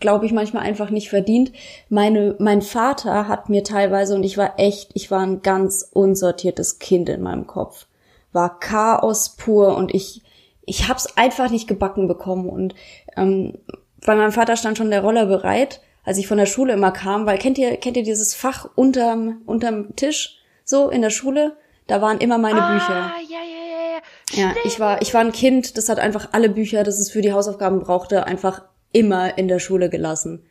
[0.00, 1.52] glaube ich, manchmal einfach nicht verdient.
[1.88, 6.78] Meine, mein Vater hat mir teilweise, und ich war echt, ich war ein ganz unsortiertes
[6.78, 7.86] Kind in meinem Kopf,
[8.32, 10.22] war Chaos pur und ich,
[10.64, 12.48] ich hab's einfach nicht gebacken bekommen.
[12.48, 12.74] Und
[13.16, 13.58] ähm,
[14.04, 17.26] bei meinem Vater stand schon der Roller bereit, als ich von der Schule immer kam,
[17.26, 21.56] weil kennt ihr, kennt ihr dieses Fach unterm, unterm Tisch, so in der Schule?
[21.86, 22.94] Da waren immer meine ah, Bücher.
[22.94, 24.00] ja, ja, ja, ja.
[24.32, 27.20] Ja, ich war, ich war ein Kind, das hat einfach alle Bücher, das es für
[27.20, 30.44] die Hausaufgaben brauchte, einfach immer in der Schule gelassen.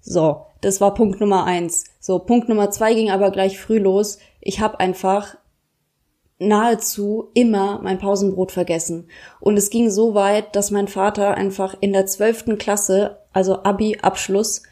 [0.00, 1.84] So, das war Punkt Nummer eins.
[2.00, 4.18] So, Punkt Nummer zwei ging aber gleich früh los.
[4.40, 5.36] Ich habe einfach
[6.38, 9.08] nahezu immer mein Pausenbrot vergessen.
[9.40, 14.62] Und es ging so weit, dass mein Vater einfach in der zwölften Klasse, also Abi-Abschluss,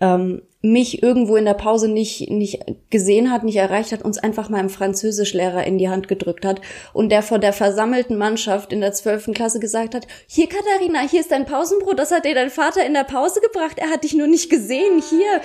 [0.00, 4.48] ähm, mich irgendwo in der Pause nicht, nicht gesehen hat, nicht erreicht hat, uns einfach
[4.48, 6.60] mal im Französischlehrer in die Hand gedrückt hat
[6.92, 11.20] und der vor der versammelten Mannschaft in der zwölften Klasse gesagt hat, hier Katharina, hier
[11.20, 14.14] ist dein Pausenbrot, das hat dir dein Vater in der Pause gebracht, er hat dich
[14.14, 15.40] nur nicht gesehen, hier.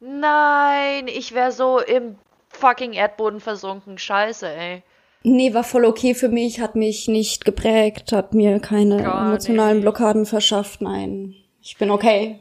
[0.00, 2.16] Nein, Nein ich wäre so im
[2.48, 4.82] fucking Erdboden versunken, scheiße, ey.
[5.22, 9.76] Nee, war voll okay für mich, hat mich nicht geprägt, hat mir keine Gar emotionalen
[9.76, 9.82] nicht.
[9.82, 11.34] Blockaden verschafft, nein.
[11.60, 12.40] Ich bin okay.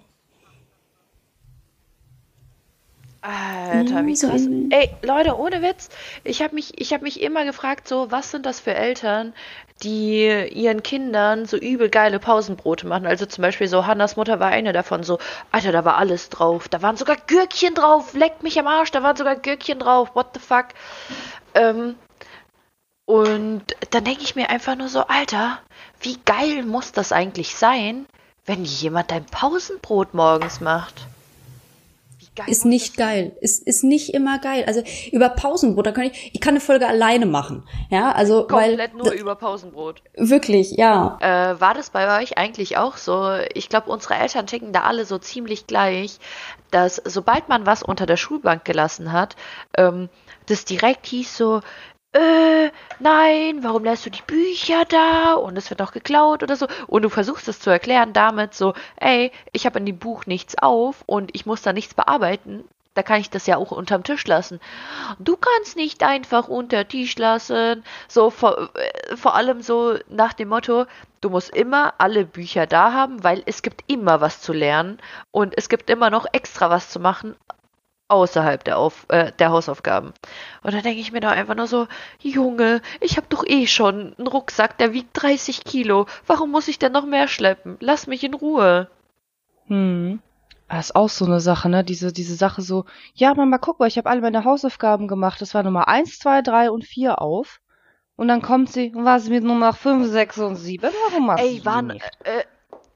[3.22, 4.48] Alter, wie krass.
[4.70, 5.90] Ey, Leute, ohne Witz.
[6.24, 9.34] Ich habe mich, ich hab mich immer gefragt, so, was sind das für Eltern,
[9.84, 13.06] die ihren Kindern so übel geile Pausenbrote machen?
[13.06, 15.20] Also zum Beispiel so, Hannas Mutter war eine davon, so,
[15.52, 16.70] Alter, da war alles drauf.
[16.70, 18.14] Da waren sogar Gürkchen drauf.
[18.14, 20.16] Leckt mich am Arsch, da waren sogar Gürkchen drauf.
[20.16, 20.68] What the fuck?
[21.56, 21.96] Ähm,
[23.06, 25.60] und dann denke ich mir einfach nur so, Alter,
[26.00, 28.06] wie geil muss das eigentlich sein,
[28.46, 31.08] wenn jemand dein Pausenbrot morgens macht?
[32.30, 33.36] Wie geil Ist nicht geil.
[33.42, 34.64] Ist, ist nicht immer geil.
[34.68, 37.68] Also über Pausenbrot, da kann ich, ich kann eine Folge alleine machen.
[37.90, 40.02] Ja, also, Komplett weil, nur über Pausenbrot.
[40.16, 41.18] wirklich, ja.
[41.22, 43.32] Äh, war das bei euch eigentlich auch so?
[43.54, 46.20] Ich glaube, unsere Eltern ticken da alle so ziemlich gleich,
[46.72, 49.36] dass sobald man was unter der Schulbank gelassen hat,
[49.76, 50.10] ähm,
[50.46, 51.62] das direkt hieß so,
[52.14, 55.34] äh, nein, warum lässt du die Bücher da?
[55.34, 56.68] Und es wird noch geklaut oder so.
[56.88, 60.58] Und du versuchst es zu erklären damit so, ey, ich habe in dem Buch nichts
[60.58, 62.64] auf und ich muss da nichts bearbeiten.
[62.96, 64.60] Da kann ich das ja auch unterm Tisch lassen.
[65.20, 67.84] Du kannst nicht einfach unter Tisch lassen.
[68.08, 70.86] So vor, äh, vor allem so nach dem Motto,
[71.22, 74.98] du musst immer alle Bücher da haben, weil es gibt immer was zu lernen
[75.32, 77.36] und es gibt immer noch extra was zu machen
[78.10, 80.14] außerhalb der, Auf, äh, der Hausaufgaben.
[80.64, 81.88] Und dann denke ich mir da einfach nur so,
[82.20, 86.08] Junge, ich habe doch eh schon einen Rucksack, der wiegt 30 Kilo.
[86.28, 87.78] Warum muss ich denn noch mehr schleppen?
[87.80, 88.90] Lass mich in Ruhe.
[89.68, 90.22] Hm.
[90.68, 91.84] Das ist auch so eine Sache, ne?
[91.84, 95.42] Diese, diese Sache so, ja, Mama, guck mal, ich habe alle meine Hausaufgaben gemacht.
[95.42, 97.60] Das war Nummer eins, zwei, drei und vier auf.
[98.16, 100.92] Und dann kommt sie, was mit Nummer fünf, sechs und sieben?
[101.10, 102.04] Warum machst Ey, du waren, nicht?
[102.24, 102.44] äh,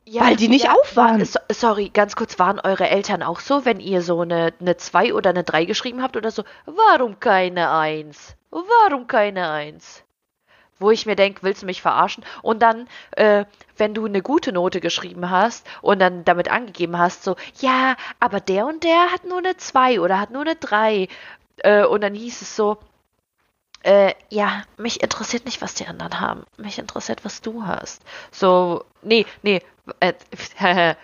[0.06, 1.20] ja, Weil die nicht auf waren.
[1.20, 4.76] War, so, sorry, ganz kurz, waren eure Eltern auch so, wenn ihr so eine, eine
[4.78, 6.44] 2 oder eine 3 geschrieben habt oder so?
[6.66, 8.36] Warum keine 1?
[8.52, 10.04] Warum keine 1?
[10.80, 12.26] Wo ich mir denke, willst du mich verarschen?
[12.42, 13.46] Und dann, äh,
[13.78, 18.42] wenn du eine gute Note geschrieben hast und dann damit angegeben hast, so, ja, aber
[18.42, 21.08] der und der hat nur eine 2 oder hat nur eine 3.
[21.60, 22.78] Äh, und dann hieß es so,
[23.84, 26.44] äh, ja, mich interessiert nicht, was die anderen haben.
[26.58, 28.02] Mich interessiert, was du hast.
[28.32, 29.62] So, nee, nee,
[30.00, 30.14] äh,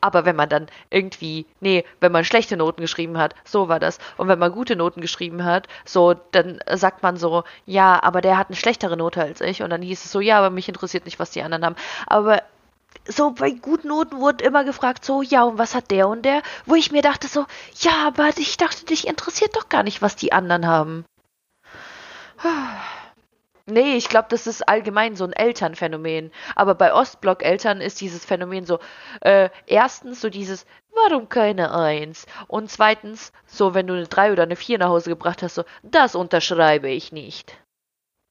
[0.00, 3.98] aber wenn man dann irgendwie, nee, wenn man schlechte Noten geschrieben hat, so war das.
[4.16, 8.38] Und wenn man gute Noten geschrieben hat, so, dann sagt man so, ja, aber der
[8.38, 9.62] hat eine schlechtere Note als ich.
[9.62, 11.76] Und dann hieß es so, ja, aber mich interessiert nicht, was die anderen haben.
[12.06, 12.42] Aber
[13.08, 16.42] so bei guten Noten wurde immer gefragt, so, ja, und was hat der und der?
[16.64, 17.46] Wo ich mir dachte, so,
[17.80, 21.04] ja, aber ich dachte, dich interessiert doch gar nicht, was die anderen haben.
[23.68, 26.30] Nee, ich glaube, das ist allgemein so ein Elternphänomen.
[26.54, 28.78] Aber bei Ostblock-Eltern ist dieses Phänomen so,
[29.22, 32.26] äh, erstens so dieses, warum keine Eins?
[32.46, 35.64] Und zweitens, so, wenn du eine Drei oder eine Vier nach Hause gebracht hast, so,
[35.82, 37.58] das unterschreibe ich nicht.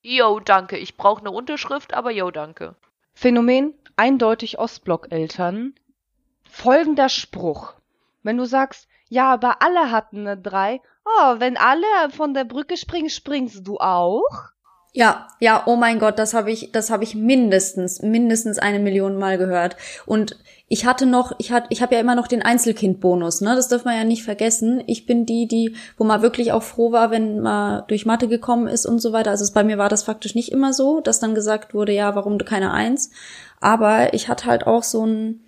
[0.02, 2.76] Jo, danke, ich brauche eine Unterschrift, aber jo, danke.
[3.13, 5.76] Phänomen, eindeutig Ostblock-Eltern.
[6.50, 7.74] Folgender Spruch.
[8.24, 12.78] Wenn du sagst, ja, aber alle hatten eine Drei, oh, wenn alle von der Brücke
[12.78, 14.24] springen, springst du auch?
[14.98, 19.18] Ja, ja, oh mein Gott, das habe ich, das habe ich mindestens, mindestens eine Million
[19.20, 19.76] Mal gehört.
[20.06, 20.38] Und
[20.70, 23.56] ich hatte noch, ich hatte, ich habe ja immer noch den Einzelkindbonus, ne?
[23.56, 24.82] Das darf man ja nicht vergessen.
[24.88, 28.68] Ich bin die, die, wo man wirklich auch froh war, wenn man durch Mathe gekommen
[28.68, 29.32] ist und so weiter.
[29.32, 32.38] Also bei mir war das faktisch nicht immer so, dass dann gesagt wurde, ja, warum
[32.38, 33.12] keine Eins?
[33.60, 35.41] Aber ich hatte halt auch so ein,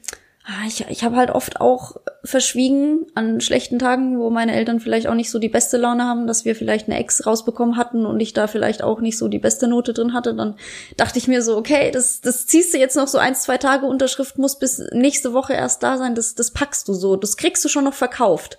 [0.66, 5.14] ich, ich habe halt oft auch verschwiegen an schlechten Tagen, wo meine Eltern vielleicht auch
[5.14, 8.32] nicht so die beste Laune haben, dass wir vielleicht eine Ex rausbekommen hatten und ich
[8.32, 10.34] da vielleicht auch nicht so die beste Note drin hatte.
[10.34, 10.56] Dann
[10.96, 13.86] dachte ich mir so, okay, das, das ziehst du jetzt noch so eins, zwei Tage,
[13.86, 17.66] Unterschrift muss bis nächste Woche erst da sein, das, das packst du so, das kriegst
[17.66, 18.58] du schon noch verkauft.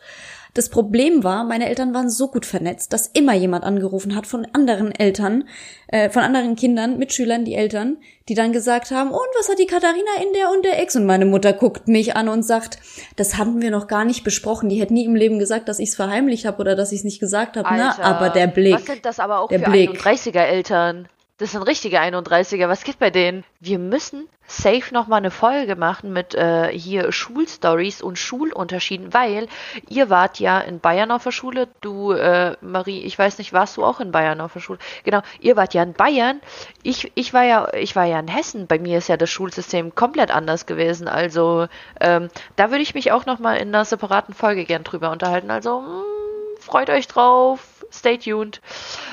[0.54, 4.46] Das Problem war, meine Eltern waren so gut vernetzt, dass immer jemand angerufen hat von
[4.52, 5.44] anderen Eltern,
[5.88, 9.66] äh, von anderen Kindern, Mitschülern, die Eltern, die dann gesagt haben, und was hat die
[9.66, 10.96] Katharina in der und der Ex?
[10.96, 12.78] Und meine Mutter guckt mich an und sagt,
[13.16, 14.68] das hatten wir noch gar nicht besprochen.
[14.68, 17.04] Die hätte nie im Leben gesagt, dass ich es verheimlicht habe oder dass ich es
[17.04, 17.68] nicht gesagt habe.
[17.70, 18.74] Na, aber der Blick.
[18.74, 20.00] Was sind das aber auch der für Blick.
[20.00, 21.08] 31er Eltern?
[21.38, 22.68] Das sind richtige 31er.
[22.68, 23.44] Was geht bei denen?
[23.60, 29.46] Wir müssen safe nochmal eine Folge machen mit äh, hier Schulstories und Schulunterschieden, weil
[29.88, 31.68] ihr wart ja in Bayern auf der Schule.
[31.80, 34.80] Du, äh, Marie, ich weiß nicht, warst du auch in Bayern auf der Schule?
[35.04, 36.40] Genau, ihr wart ja in Bayern.
[36.82, 38.66] Ich, ich war ja, ich war ja in Hessen.
[38.66, 41.06] Bei mir ist ja das Schulsystem komplett anders gewesen.
[41.06, 41.68] Also
[42.00, 45.52] ähm, da würde ich mich auch nochmal in einer separaten Folge gern drüber unterhalten.
[45.52, 46.02] Also mh, mm,
[46.58, 47.84] freut euch drauf.
[47.92, 48.60] Stay tuned.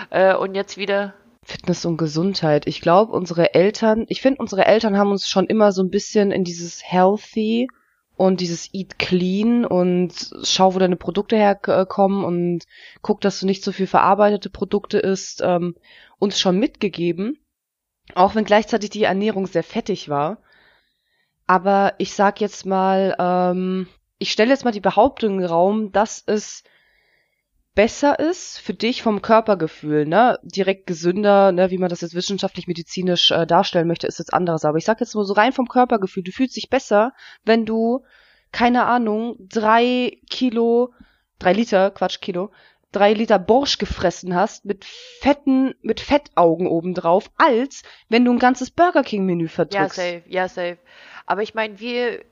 [0.09, 1.13] Äh, und jetzt wieder
[1.45, 2.67] Fitness und Gesundheit.
[2.67, 6.31] Ich glaube, unsere Eltern, ich finde, unsere Eltern haben uns schon immer so ein bisschen
[6.31, 7.67] in dieses Healthy
[8.17, 10.11] und dieses Eat Clean und
[10.43, 12.63] schau, wo deine Produkte herkommen und
[13.03, 15.75] guck, dass du nicht so viel verarbeitete Produkte isst, ähm,
[16.17, 17.37] uns schon mitgegeben.
[18.15, 20.39] Auch wenn gleichzeitig die Ernährung sehr fettig war.
[21.45, 25.91] Aber ich sag jetzt mal, ähm, ich stelle jetzt mal die Behauptung in den Raum,
[25.91, 26.63] dass es
[27.75, 30.39] besser ist für dich vom Körpergefühl, ne?
[30.41, 34.65] Direkt gesünder, ne, wie man das jetzt wissenschaftlich medizinisch äh, darstellen möchte, ist jetzt anderes.
[34.65, 38.03] Aber ich sag jetzt nur so rein vom Körpergefühl, du fühlst dich besser, wenn du,
[38.51, 40.93] keine Ahnung, drei Kilo,
[41.37, 42.51] drei Liter, Quatsch, Kilo,
[42.93, 48.71] drei Liter Borsch gefressen hast mit fetten, mit Fettaugen obendrauf, als wenn du ein ganzes
[48.71, 49.97] Burger King Menü verdrückst.
[49.97, 50.77] Ja, safe, ja, safe.
[51.25, 52.23] Aber ich meine, wir.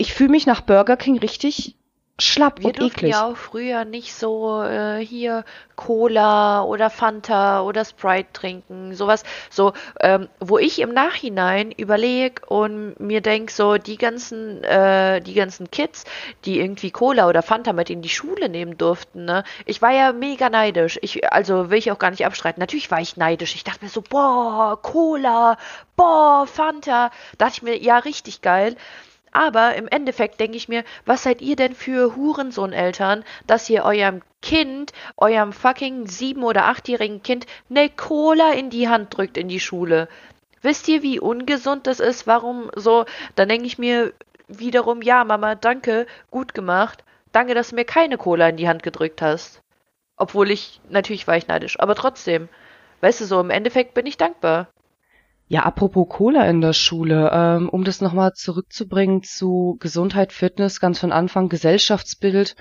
[0.00, 1.77] Ich fühle mich nach Burger King richtig
[2.20, 3.12] schlapp Wir und eklig.
[3.12, 5.44] ja auch früher nicht so äh, hier
[5.76, 12.98] Cola oder Fanta oder Sprite trinken, sowas, so, ähm, wo ich im Nachhinein überlege und
[12.98, 16.04] mir denk so, die ganzen, äh, die ganzen Kids,
[16.44, 20.12] die irgendwie Cola oder Fanta mit in die Schule nehmen durften, ne, ich war ja
[20.12, 20.98] mega neidisch.
[21.02, 22.60] Ich, also will ich auch gar nicht abstreiten.
[22.60, 23.54] Natürlich war ich neidisch.
[23.54, 25.56] Ich dachte mir so, boah, Cola,
[25.96, 27.10] boah, Fanta.
[27.38, 28.76] Dachte ich mir, ja, richtig geil.
[29.32, 34.22] Aber im Endeffekt denke ich mir, was seid ihr denn für Hurensohn-Eltern, dass ihr eurem
[34.42, 39.60] Kind, eurem fucking sieben- oder achtjährigen Kind, ne Cola in die Hand drückt in die
[39.60, 40.08] Schule?
[40.62, 42.26] Wisst ihr, wie ungesund das ist?
[42.26, 43.04] Warum so?
[43.36, 44.12] Dann denke ich mir
[44.48, 47.04] wiederum, ja, Mama, danke, gut gemacht.
[47.32, 49.60] Danke, dass du mir keine Cola in die Hand gedrückt hast.
[50.16, 52.48] Obwohl ich, natürlich war ich neidisch, aber trotzdem.
[53.00, 54.68] Weißt du, so im Endeffekt bin ich dankbar.
[55.50, 60.98] Ja, apropos Cola in der Schule, ähm, um das nochmal zurückzubringen zu Gesundheit, Fitness, ganz
[60.98, 62.54] von Anfang Gesellschaftsbild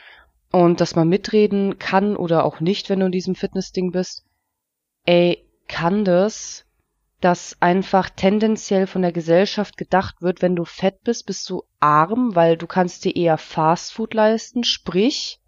[0.53, 4.25] und dass man mitreden kann oder auch nicht, wenn du in diesem Fitnessding bist.
[5.05, 6.65] Ey, kann das,
[7.19, 12.35] dass einfach tendenziell von der Gesellschaft gedacht wird, wenn du fett bist, bist du arm,
[12.35, 15.41] weil du kannst dir eher Fastfood leisten, sprich,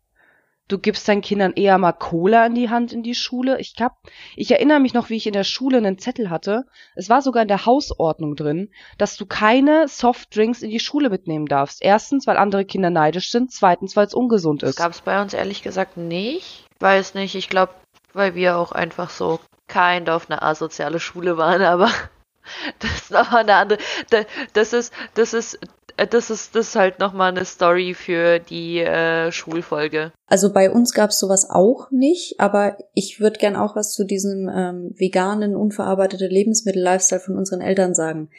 [0.70, 3.60] du gibst deinen Kindern eher mal Cola in die Hand in die Schule.
[3.60, 3.98] Ich hab,
[4.38, 6.66] ich erinnere mich noch, wie ich in der Schule einen Zettel hatte.
[6.96, 11.48] Es war sogar in der Hausordnung drin, dass du keine Softdrinks in die Schule mitnehmen
[11.48, 11.84] darfst.
[11.84, 13.52] Erstens, weil andere Kinder neidisch sind.
[13.52, 14.76] Zweitens, weil es ungesund Das ist.
[14.78, 16.66] gab es bei uns ehrlich gesagt nicht.
[16.80, 17.74] Weiß nicht, ich glaube,
[18.14, 21.92] weil wir auch einfach so kind of eine asoziale Schule waren, aber
[22.80, 23.80] das ist noch eine andere.
[24.10, 25.60] da- Das ist, das ist,
[26.06, 30.12] das ist, das ist halt nochmal eine Story für die äh, Schulfolge.
[30.28, 34.50] Also bei uns gab's sowas auch nicht, aber ich würde gern auch was zu diesem
[34.54, 38.30] ähm, veganen, unverarbeitete Lebensmittel-Lifestyle von unseren Eltern sagen.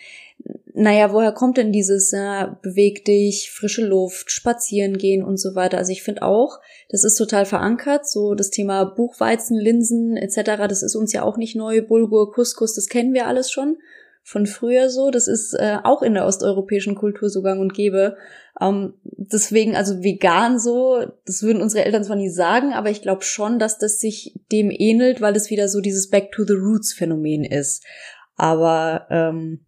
[0.73, 5.79] naja, woher kommt denn dieses, ja, beweg dich, frische Luft, spazieren gehen und so weiter.
[5.79, 10.83] Also ich finde auch, das ist total verankert, so das Thema Buchweizen, Linsen etc., das
[10.83, 13.79] ist uns ja auch nicht neu, Bulgur, Couscous, das kennen wir alles schon
[14.23, 15.11] von früher so.
[15.11, 18.17] Das ist äh, auch in der osteuropäischen Kultur so gang und gäbe.
[18.61, 23.23] Ähm, deswegen, also vegan so, das würden unsere Eltern zwar nie sagen, aber ich glaube
[23.23, 26.93] schon, dass das sich dem ähnelt, weil es wieder so dieses Back to the Roots
[26.93, 27.85] Phänomen ist.
[28.37, 29.67] Aber ähm,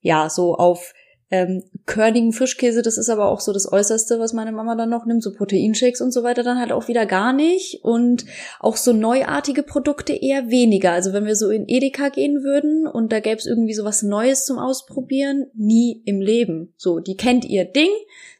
[0.00, 0.92] ja, so auf
[1.34, 5.04] ähm, körnigen Frischkäse, das ist aber auch so das Äußerste, was meine Mama dann noch
[5.04, 8.24] nimmt, so Proteinshakes und so weiter, dann halt auch wieder gar nicht und
[8.60, 10.92] auch so neuartige Produkte eher weniger.
[10.92, 14.02] Also wenn wir so in Edeka gehen würden und da gäbe es irgendwie so was
[14.02, 16.72] Neues zum Ausprobieren, nie im Leben.
[16.76, 17.90] So, die kennt ihr Ding,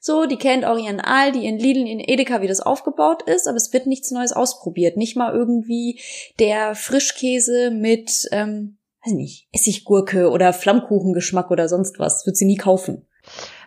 [0.00, 3.56] so, die kennt auch ihren Aldi, ihren Lidl, ihren Edeka, wie das aufgebaut ist, aber
[3.56, 4.96] es wird nichts Neues ausprobiert.
[4.96, 5.98] Nicht mal irgendwie
[6.38, 12.26] der Frischkäse mit ähm, weiß nicht, Essiggurke oder Flammkuchengeschmack oder sonst was.
[12.26, 13.06] Wird sie nie kaufen.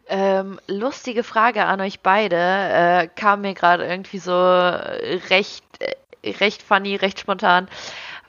[0.09, 2.35] Ähm, lustige Frage an euch beide.
[2.37, 7.67] Äh, kam mir gerade irgendwie so recht, äh, recht funny, recht spontan.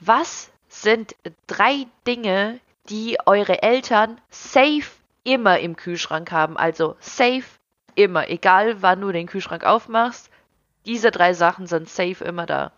[0.00, 1.14] Was sind
[1.46, 4.90] drei Dinge, die eure Eltern safe
[5.24, 6.56] immer im Kühlschrank haben?
[6.56, 7.44] Also safe
[7.94, 10.30] immer, egal wann du den Kühlschrank aufmachst.
[10.86, 12.72] Diese drei Sachen sind safe immer da.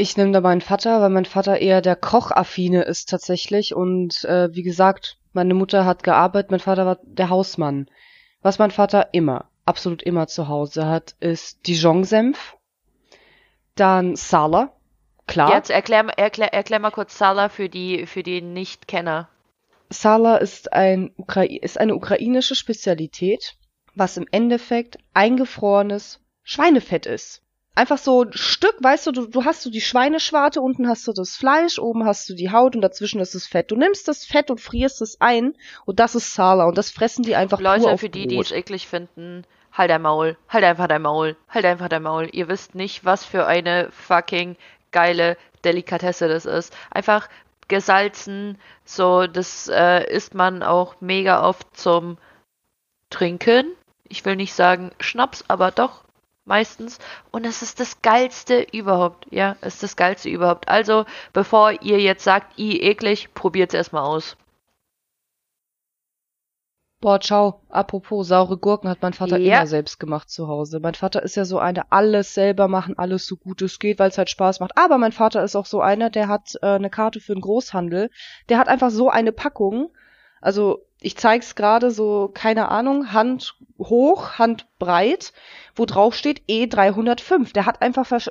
[0.00, 3.74] Ich nehme da meinen Vater, weil mein Vater eher der Kochaffine ist tatsächlich.
[3.74, 7.90] Und äh, wie gesagt, meine Mutter hat gearbeitet, mein Vater war der Hausmann.
[8.40, 12.56] Was mein Vater immer, absolut immer zu Hause hat, ist Dijon-Senf,
[13.74, 14.72] dann Sala,
[15.26, 15.52] klar.
[15.52, 19.28] Jetzt erklär, erklär, erklär mal kurz Sala für die, für die Nicht-Kenner.
[19.90, 23.56] Sala ist, ein Ukra ist eine ukrainische Spezialität,
[23.96, 27.42] was im Endeffekt eingefrorenes Schweinefett ist
[27.78, 31.12] einfach so ein Stück, weißt du, du, du hast so die Schweineschwarte, unten hast du
[31.12, 33.70] das Fleisch, oben hast du die Haut und dazwischen ist das Fett.
[33.70, 37.22] Du nimmst das Fett und frierst es ein und das ist Sala und das fressen
[37.22, 38.30] die einfach Leute, pur auf für die, Brot.
[38.30, 42.28] die es eklig finden, halt dein Maul, halt einfach dein Maul, halt einfach dein Maul.
[42.32, 44.56] Ihr wisst nicht, was für eine fucking
[44.90, 46.76] geile Delikatesse das ist.
[46.90, 47.28] Einfach
[47.68, 52.18] gesalzen, so, das äh, isst man auch mega oft zum
[53.08, 53.72] Trinken.
[54.08, 56.07] Ich will nicht sagen Schnaps, aber doch
[56.48, 56.98] meistens.
[57.30, 59.26] Und es ist das Geilste überhaupt.
[59.30, 60.68] Ja, es ist das Geilste überhaupt.
[60.68, 64.36] Also, bevor ihr jetzt sagt, i eklig, probiert es erstmal aus.
[67.00, 67.60] Boah, ciao.
[67.68, 69.58] Apropos, saure Gurken hat mein Vater Ja.
[69.58, 70.80] immer selbst gemacht zu Hause.
[70.80, 74.08] Mein Vater ist ja so einer, alles selber machen, alles so gut es geht, weil
[74.08, 74.72] es halt Spaß macht.
[74.76, 78.10] Aber mein Vater ist auch so einer, der hat äh, eine Karte für den Großhandel.
[78.48, 79.90] Der hat einfach so eine Packung.
[80.40, 85.32] Also ich zeig's gerade so, keine Ahnung, Hand hoch, Hand breit,
[85.76, 87.52] wo drauf steht E305.
[87.52, 88.30] Der hat einfach Versch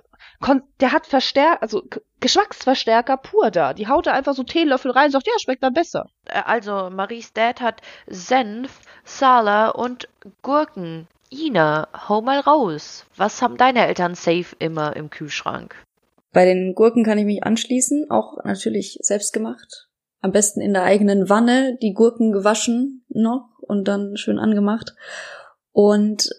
[0.81, 1.83] der hat Verstärker, also
[2.19, 3.73] Geschmacksverstärker pur da.
[3.73, 6.09] Die haut da einfach so Teelöffel rein, sagt, ja, schmeckt dann besser.
[6.25, 10.07] Äh, Also, Maries Dad hat Senf, Sala und
[10.41, 11.07] Gurken.
[11.31, 13.05] Ina, hau mal raus.
[13.15, 15.75] Was haben deine Eltern safe immer im Kühlschrank?
[16.33, 19.86] Bei den Gurken kann ich mich anschließen, auch natürlich selbst gemacht.
[20.21, 24.95] Am besten in der eigenen Wanne, die Gurken gewaschen noch und dann schön angemacht.
[25.71, 26.29] Und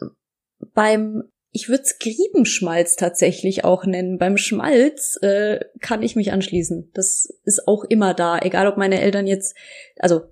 [0.75, 4.19] beim, ich würde es Griebenschmalz tatsächlich auch nennen.
[4.19, 6.91] Beim Schmalz äh, kann ich mich anschließen.
[6.95, 9.57] Das ist auch immer da, egal ob meine Eltern jetzt,
[9.99, 10.23] also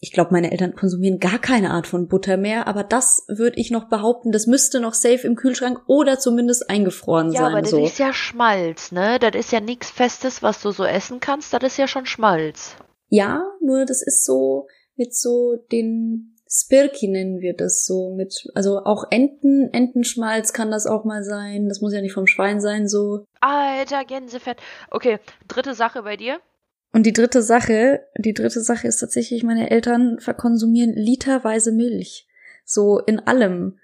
[0.00, 3.70] ich glaube, meine Eltern konsumieren gar keine Art von Butter mehr, aber das würde ich
[3.70, 7.52] noch behaupten, das müsste noch safe im Kühlschrank oder zumindest eingefroren Ja, sein.
[7.52, 7.82] aber das so.
[7.82, 9.18] ist ja Schmalz, ne?
[9.18, 11.54] Das ist ja nichts Festes, was du so essen kannst.
[11.54, 12.76] Das ist ja schon Schmalz.
[13.14, 18.80] Ja, nur das ist so mit so den Spirki nennen wir das so mit, also
[18.84, 21.68] auch Enten, Entenschmalz kann das auch mal sein.
[21.68, 23.24] Das muss ja nicht vom Schwein sein so.
[23.40, 24.58] Alter, Gänsefett.
[24.90, 26.40] Okay, dritte Sache bei dir.
[26.92, 32.26] Und die dritte Sache, die dritte Sache ist tatsächlich, meine Eltern verkonsumieren literweise Milch.
[32.64, 33.78] So in allem.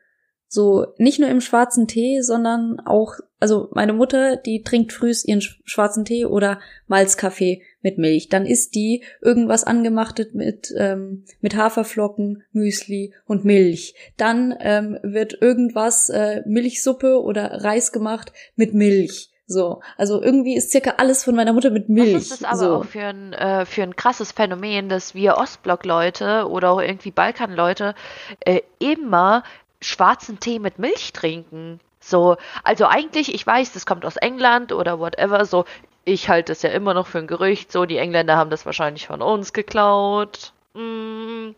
[0.48, 5.40] So nicht nur im schwarzen Tee, sondern auch, also meine Mutter, die trinkt frühs ihren
[5.40, 8.28] sch- schwarzen Tee oder Malzkaffee mit Milch.
[8.28, 13.94] Dann isst die irgendwas angemachtet mit, ähm, mit Haferflocken, Müsli und Milch.
[14.16, 19.30] Dann ähm, wird irgendwas äh, Milchsuppe oder Reis gemacht mit Milch.
[19.46, 22.14] So, also irgendwie ist circa alles von meiner Mutter mit Milch.
[22.14, 22.74] Was ist das aber so.
[22.76, 27.96] auch für ein, äh, für ein krasses Phänomen, dass wir Ostblock-Leute oder auch irgendwie Balkan-Leute
[28.44, 29.42] äh, immer
[29.80, 31.80] schwarzen Tee mit Milch trinken.
[31.98, 35.64] So, also eigentlich, ich weiß, das kommt aus England oder whatever, so,
[36.10, 39.06] ich halte es ja immer noch für ein Gerücht, so, die Engländer haben das wahrscheinlich
[39.06, 40.52] von uns geklaut.
[40.74, 41.50] Mm,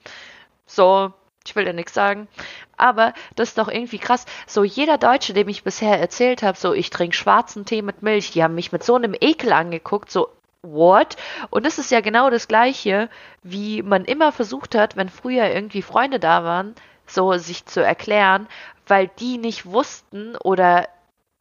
[0.66, 1.12] so,
[1.46, 2.28] ich will ja nichts sagen.
[2.76, 4.26] Aber das ist doch irgendwie krass.
[4.46, 8.30] So, jeder Deutsche, dem ich bisher erzählt habe, so, ich trinke schwarzen Tee mit Milch,
[8.32, 10.28] die haben mich mit so einem Ekel angeguckt, so,
[10.60, 11.16] what?
[11.50, 13.08] Und das ist ja genau das Gleiche,
[13.42, 16.74] wie man immer versucht hat, wenn früher irgendwie Freunde da waren,
[17.06, 18.46] so sich zu erklären,
[18.86, 20.88] weil die nicht wussten oder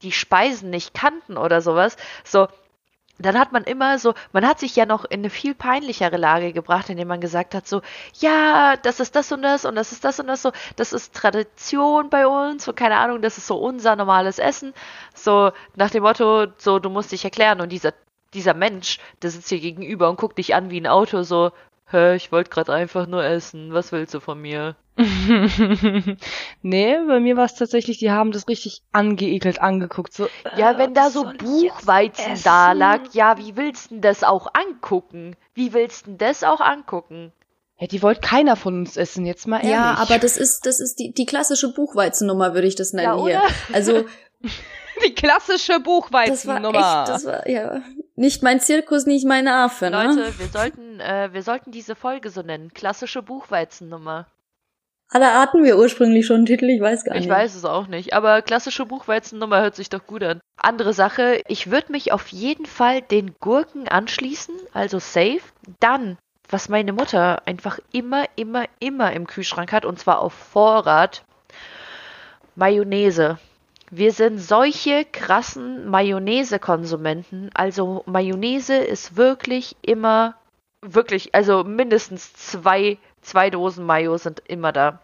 [0.02, 1.98] die Speisen nicht kannten oder sowas.
[2.24, 2.48] So,
[3.26, 6.54] dann hat man immer so, man hat sich ja noch in eine viel peinlichere Lage
[6.54, 7.82] gebracht, indem man gesagt hat, so,
[8.20, 11.14] ja, das ist das und das und das ist das und das so, das ist
[11.14, 14.74] Tradition bei uns und keine Ahnung, das ist so unser normales Essen.
[15.14, 17.94] So nach dem Motto, so, du musst dich erklären und dieser,
[18.34, 21.52] dieser Mensch, der sitzt hier gegenüber und guckt dich an wie ein Auto, so,
[21.92, 24.76] hä, ich wollte gerade einfach nur essen, was willst du von mir?
[26.62, 30.14] nee, bei mir war es tatsächlich, die haben das richtig angeekelt angeguckt.
[30.14, 30.28] So,
[30.58, 35.36] ja, wenn da so Buchweizen da lag, ja, wie willst du denn das auch angucken?
[35.54, 37.32] Wie willst du denn das auch angucken?
[37.80, 39.72] Ja, die wollte keiner von uns essen, jetzt mal ehrlich.
[39.72, 43.26] Ja, aber das ist, das ist die, die klassische Buchweizennummer, würde ich das nennen ja,
[43.26, 43.42] hier.
[43.74, 44.06] Also.
[45.06, 47.06] die klassische Buchweizennummer.
[47.08, 47.82] Das war echt, das war, ja.
[48.16, 50.04] Nicht mein Zirkus, nicht meine Affe, ne?
[50.04, 52.74] Leute, wir sollten, äh, wir sollten diese Folge so nennen.
[52.74, 54.28] Klassische Buchweizennummer.
[55.14, 57.26] Alle hatten wir ursprünglich schon einen Titel, ich weiß gar nicht.
[57.26, 60.40] Ich weiß es auch nicht, aber klassische Buchweizennummer hört sich doch gut an.
[60.56, 65.42] Andere Sache, ich würde mich auf jeden Fall den Gurken anschließen, also safe.
[65.82, 66.18] Dann,
[66.50, 71.26] was meine Mutter einfach immer, immer, immer im Kühlschrank hat, und zwar auf Vorrat,
[72.56, 73.38] Mayonnaise.
[73.92, 77.52] Wir sind solche krassen Mayonnaise-Konsumenten.
[77.54, 80.36] Also Mayonnaise ist wirklich immer,
[80.82, 85.00] wirklich, also mindestens zwei Zwei Dosen Mayo sind immer da.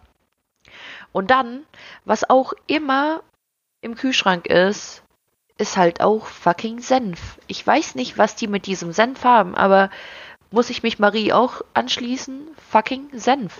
[1.11, 1.65] Und dann,
[2.03, 3.21] was auch immer
[3.81, 5.03] im Kühlschrank ist,
[5.57, 7.39] ist halt auch fucking Senf.
[7.47, 9.89] Ich weiß nicht, was die mit diesem Senf haben, aber
[10.51, 12.47] muss ich mich Marie auch anschließen?
[12.69, 13.57] Fucking Senf.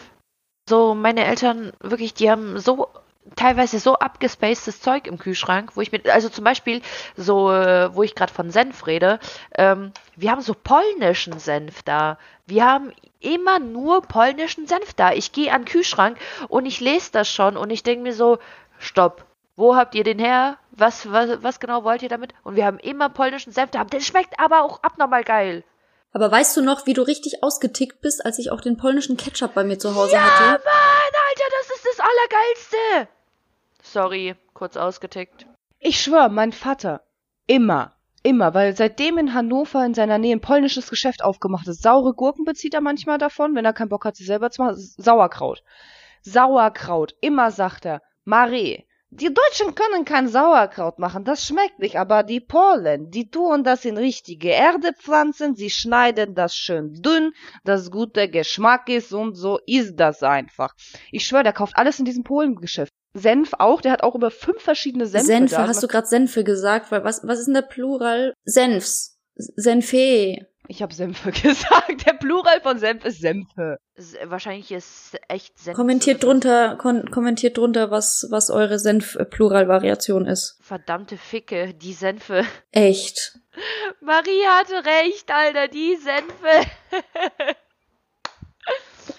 [0.69, 2.89] So, meine Eltern, wirklich, die haben so
[3.35, 6.81] teilweise so abgespacedes Zeug im Kühlschrank, wo ich mit, also zum Beispiel
[7.15, 9.19] so, äh, wo ich gerade von Senf rede,
[9.55, 12.17] ähm, wir haben so polnischen Senf da.
[12.45, 15.11] Wir haben immer nur polnischen Senf da.
[15.11, 16.17] Ich gehe an den Kühlschrank
[16.47, 18.39] und ich lese das schon und ich denke mir so,
[18.79, 19.25] stopp,
[19.55, 20.57] wo habt ihr den her?
[20.71, 22.33] Was, was, was genau wollt ihr damit?
[22.43, 23.83] Und wir haben immer polnischen Senf da.
[23.83, 25.63] Der schmeckt aber auch abnormal geil.
[26.13, 29.53] Aber weißt du noch, wie du richtig ausgetickt bist, als ich auch den polnischen Ketchup
[29.53, 30.43] bei mir zu Hause ja, hatte?
[30.43, 33.09] Ja, Mann, Alter, das ist das Allergeilste.
[33.91, 35.47] Sorry, kurz ausgetickt.
[35.79, 37.03] Ich schwör, mein Vater.
[37.47, 37.93] Immer.
[38.21, 41.81] Immer, weil seitdem in Hannover in seiner Nähe ein polnisches Geschäft aufgemacht ist.
[41.81, 44.75] Saure Gurken bezieht er manchmal davon, wenn er keinen Bock hat, sie selber zu machen.
[44.75, 45.63] Sauerkraut.
[46.21, 47.15] Sauerkraut.
[47.21, 52.41] Immer sagt er, Mare, die Deutschen können kein Sauerkraut machen, das schmeckt nicht, aber die
[52.41, 57.31] Polen, die tun das in richtige Erde pflanzen, sie schneiden das schön dünn,
[57.63, 60.75] das gute Geschmack ist und so ist das einfach.
[61.09, 62.91] Ich schwöre, der kauft alles in diesem Polengeschäft.
[63.17, 65.27] Senf auch, der hat auch über fünf verschiedene Senfe.
[65.27, 65.67] Senfe, da.
[65.67, 66.91] hast du gerade Senfe gesagt?
[66.91, 68.33] Weil was, was ist denn der Plural?
[68.45, 69.17] Senfs.
[69.35, 70.47] Senfe.
[70.67, 72.05] Ich habe Senfe gesagt.
[72.05, 73.77] Der Plural von Senf ist Senfe.
[74.25, 75.75] Wahrscheinlich ist echt Senf.
[75.75, 80.59] Kommentiert drunter, kon kommentiert drunter, was, was eure Senf-Plural-Variation ist.
[80.61, 82.43] Verdammte Ficke, die Senfe.
[82.71, 83.39] Echt.
[84.01, 86.69] Marie hatte recht, Alter, die Senfe.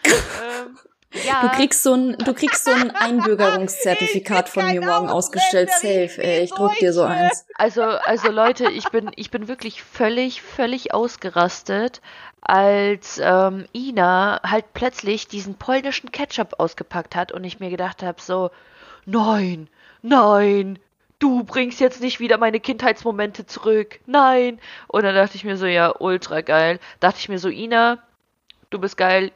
[0.04, 0.78] ähm,
[1.12, 1.42] ja.
[1.42, 5.70] Du kriegst so ein, du kriegst so ein Einbürgerungszertifikat von mir morgen ausgestellt.
[5.70, 6.44] Safe, ey.
[6.44, 7.46] Ich druck dir so eins.
[7.54, 12.02] Also, also Leute, ich bin, ich bin wirklich völlig, völlig ausgerastet,
[12.40, 18.20] als ähm, Ina halt plötzlich diesen polnischen Ketchup ausgepackt hat und ich mir gedacht habe,
[18.20, 18.50] so,
[19.06, 19.68] nein,
[20.02, 20.78] nein,
[21.18, 24.00] du bringst jetzt nicht wieder meine Kindheitsmomente zurück.
[24.06, 24.60] Nein.
[24.86, 26.78] Und dann dachte ich mir so, ja, ultra geil.
[27.00, 27.98] Dachte ich mir so, Ina,
[28.70, 29.32] du bist geil,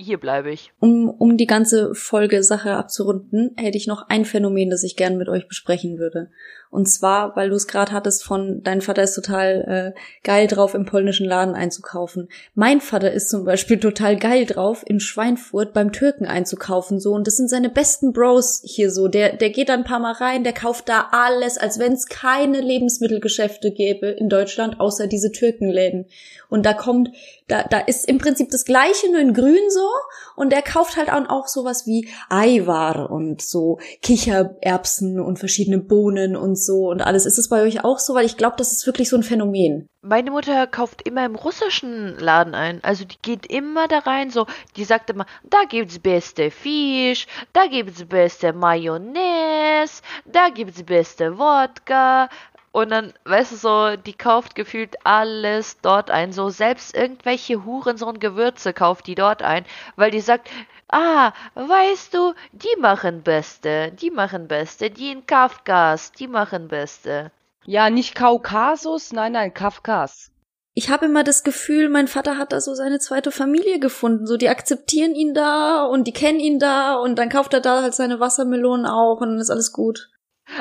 [0.00, 0.72] hier bleibe ich.
[0.80, 5.16] Um, um die ganze Folge Sache abzurunden, hätte ich noch ein Phänomen, das ich gern
[5.16, 6.30] mit euch besprechen würde.
[6.70, 10.74] Und zwar, weil du es gerade hattest von, dein Vater ist total äh, geil drauf,
[10.74, 12.28] im polnischen Laden einzukaufen.
[12.54, 17.00] Mein Vater ist zum Beispiel total geil drauf, in Schweinfurt beim Türken einzukaufen.
[17.00, 19.08] So, und das sind seine besten Bros hier so.
[19.08, 22.06] Der, der geht da ein paar Mal rein, der kauft da alles, als wenn es
[22.06, 26.06] keine Lebensmittelgeschäfte gäbe in Deutschland, außer diese Türkenläden.
[26.48, 27.10] Und da kommt,
[27.48, 29.88] da, da ist im Prinzip das Gleiche, nur in grün so.
[30.36, 36.59] Und der kauft halt auch sowas wie Eiwar und so Kichererbsen und verschiedene Bohnen und
[36.64, 37.26] so und alles.
[37.26, 38.14] Ist es bei euch auch so?
[38.14, 39.86] Weil ich glaube, das ist wirklich so ein Phänomen.
[40.02, 42.82] Meine Mutter kauft immer im russischen Laden ein.
[42.82, 44.46] Also die geht immer da rein, so,
[44.76, 52.28] die sagt immer, da gibt's beste Fisch, da gibt's beste Mayonnaise, da gibt's beste Wodka.
[52.72, 56.32] Und dann, weißt du, so, die kauft gefühlt alles dort ein.
[56.32, 59.64] So, selbst irgendwelche Hurensohn-Gewürze kauft die dort ein,
[59.96, 60.48] weil die sagt,
[60.92, 67.30] Ah, weißt du, die machen Beste, die machen Beste, die in Kafkas, die machen Beste.
[67.64, 70.32] Ja, nicht Kaukasus, nein, nein, Kafkas.
[70.74, 74.26] ich habe immer das Gefühl, mein Vater hat da so seine zweite Familie gefunden.
[74.26, 77.82] So, die akzeptieren ihn da und die kennen ihn da und dann kauft er da
[77.82, 80.08] halt seine Wassermelonen auch und dann ist alles gut.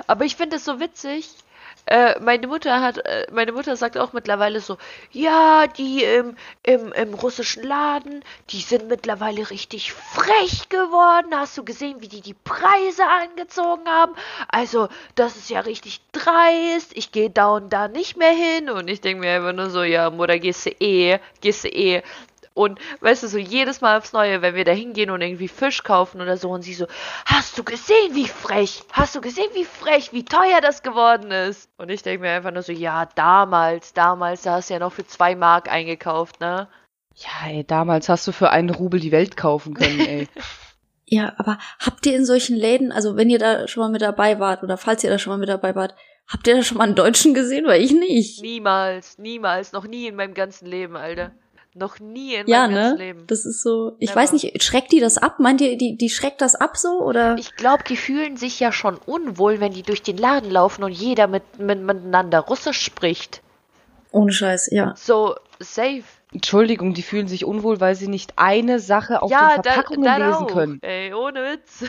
[0.07, 1.29] Aber ich finde es so witzig.
[1.89, 4.77] Äh, meine Mutter hat, äh, meine Mutter sagt auch mittlerweile so,
[5.11, 11.33] ja, die im, im, im russischen Laden, die sind mittlerweile richtig frech geworden.
[11.33, 14.13] Hast du gesehen, wie die die Preise angezogen haben?
[14.49, 16.91] Also, das ist ja richtig dreist.
[16.95, 18.69] Ich gehe da und da nicht mehr hin.
[18.69, 22.03] Und ich denke mir einfach nur so, ja, Mutter, gehst du eh, gehst du eh.
[22.59, 25.81] Und weißt du, so jedes Mal aufs Neue, wenn wir da hingehen und irgendwie Fisch
[25.81, 26.87] kaufen oder so, und sie so,
[27.25, 28.83] hast du gesehen, wie frech?
[28.91, 31.69] Hast du gesehen, wie frech, wie teuer das geworden ist?
[31.77, 34.91] Und ich denke mir einfach nur so, ja, damals, damals, da hast du ja noch
[34.91, 36.67] für zwei Mark eingekauft, ne?
[37.15, 40.27] Ja, ey, damals hast du für einen Rubel die Welt kaufen können, ey.
[41.05, 44.37] ja, aber habt ihr in solchen Läden, also wenn ihr da schon mal mit dabei
[44.41, 45.95] wart oder falls ihr da schon mal mit dabei wart,
[46.27, 47.67] habt ihr da schon mal einen Deutschen gesehen?
[47.67, 48.41] Weil ich nicht.
[48.41, 51.31] Niemals, niemals, noch nie in meinem ganzen Leben, Alter.
[51.75, 52.95] Noch nie in ja, meinem ne?
[52.97, 53.27] Leben.
[53.27, 53.95] Das ist so.
[53.99, 54.21] Ich Never.
[54.21, 55.39] weiß nicht, schreckt die das ab?
[55.39, 56.99] Meint ihr, die, die schreckt das ab so?
[57.01, 57.37] Oder?
[57.37, 60.91] Ich glaube, die fühlen sich ja schon unwohl, wenn die durch den Laden laufen und
[60.91, 63.43] jeder mit, mit, miteinander Russisch spricht.
[64.11, 64.95] Ohne Scheiß, ja.
[64.97, 66.03] So, safe.
[66.33, 70.17] Entschuldigung, die fühlen sich unwohl, weil sie nicht eine Sache auf ja, den Verpackungen da,
[70.17, 70.51] da lesen auch.
[70.51, 70.79] können.
[70.81, 71.85] Ey, ohne Witz.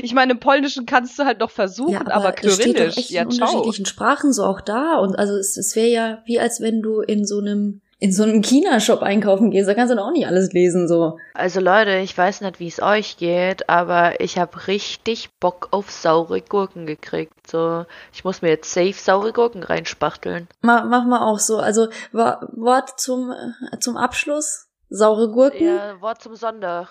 [0.00, 2.74] Ich meine, im Polnischen kannst du halt noch versuchen, ja, aber, aber, es steht doch
[2.74, 3.48] Kyrillisch, echt ja, in ciao.
[3.48, 4.96] unterschiedlichen Sprachen so auch da.
[4.98, 8.24] Und also es, es wäre ja wie als wenn du in so einem in so
[8.24, 9.68] einem China-Shop einkaufen gehst.
[9.68, 11.18] Da kannst du doch auch nicht alles lesen so.
[11.34, 15.88] Also Leute, ich weiß nicht, wie es euch geht, aber ich habe richtig Bock auf
[15.88, 17.32] saure Gurken gekriegt.
[17.48, 20.48] So, ich muss mir jetzt safe saure Gurken reinspachteln.
[20.62, 21.58] Ma, mach mal auch so.
[21.58, 24.66] Also Wort zum äh, zum Abschluss.
[24.94, 25.64] Saure Gurken.
[25.64, 25.76] Ja.
[25.92, 26.88] Ja, Wort zum Sonntag.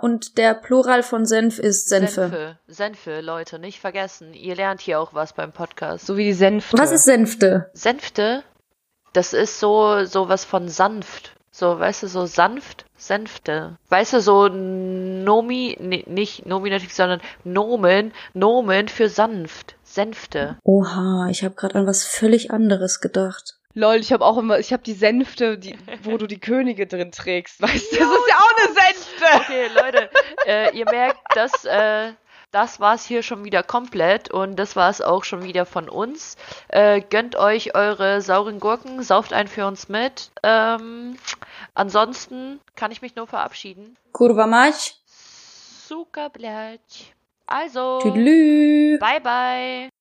[0.00, 2.12] und der Plural von Senf ist Senfe.
[2.12, 2.58] Senfe.
[2.66, 4.32] Senfe, Leute, nicht vergessen.
[4.32, 6.06] Ihr lernt hier auch was beim Podcast.
[6.06, 6.78] So wie die Senfte.
[6.78, 7.68] Was ist Senfte?
[7.74, 8.42] Senfte,
[9.12, 11.34] das ist so sowas von sanft.
[11.54, 13.76] So, weißt du, so sanft, Senfte.
[13.90, 19.76] Weißt du, so Nomi, nee, nicht Nominativ, sondern Nomen, Nomen für sanft.
[19.82, 20.56] Senfte.
[20.64, 23.58] Oha, ich habe gerade an was völlig anderes gedacht.
[23.74, 27.12] Lol, ich habe auch immer, ich habe die Senfte, die, wo du die Könige drin
[27.12, 27.96] trägst, weißt du?
[27.98, 29.24] Das ist ja auch eine Senfte.
[29.36, 30.10] Okay, Leute,
[30.46, 32.12] äh, ihr merkt, das, äh,
[32.52, 35.88] das war es hier schon wieder komplett und das war es auch schon wieder von
[35.88, 36.36] uns.
[36.68, 40.30] Äh, gönnt euch eure sauren Gurken, sauft einen für uns mit.
[40.42, 41.16] Ähm,
[41.74, 43.96] ansonsten kann ich mich nur verabschieden.
[44.12, 44.96] Kurwa mać.
[45.88, 47.14] Suka blać.
[47.46, 47.98] Also.
[48.00, 48.98] Tüdelü.
[48.98, 49.92] Bye bye.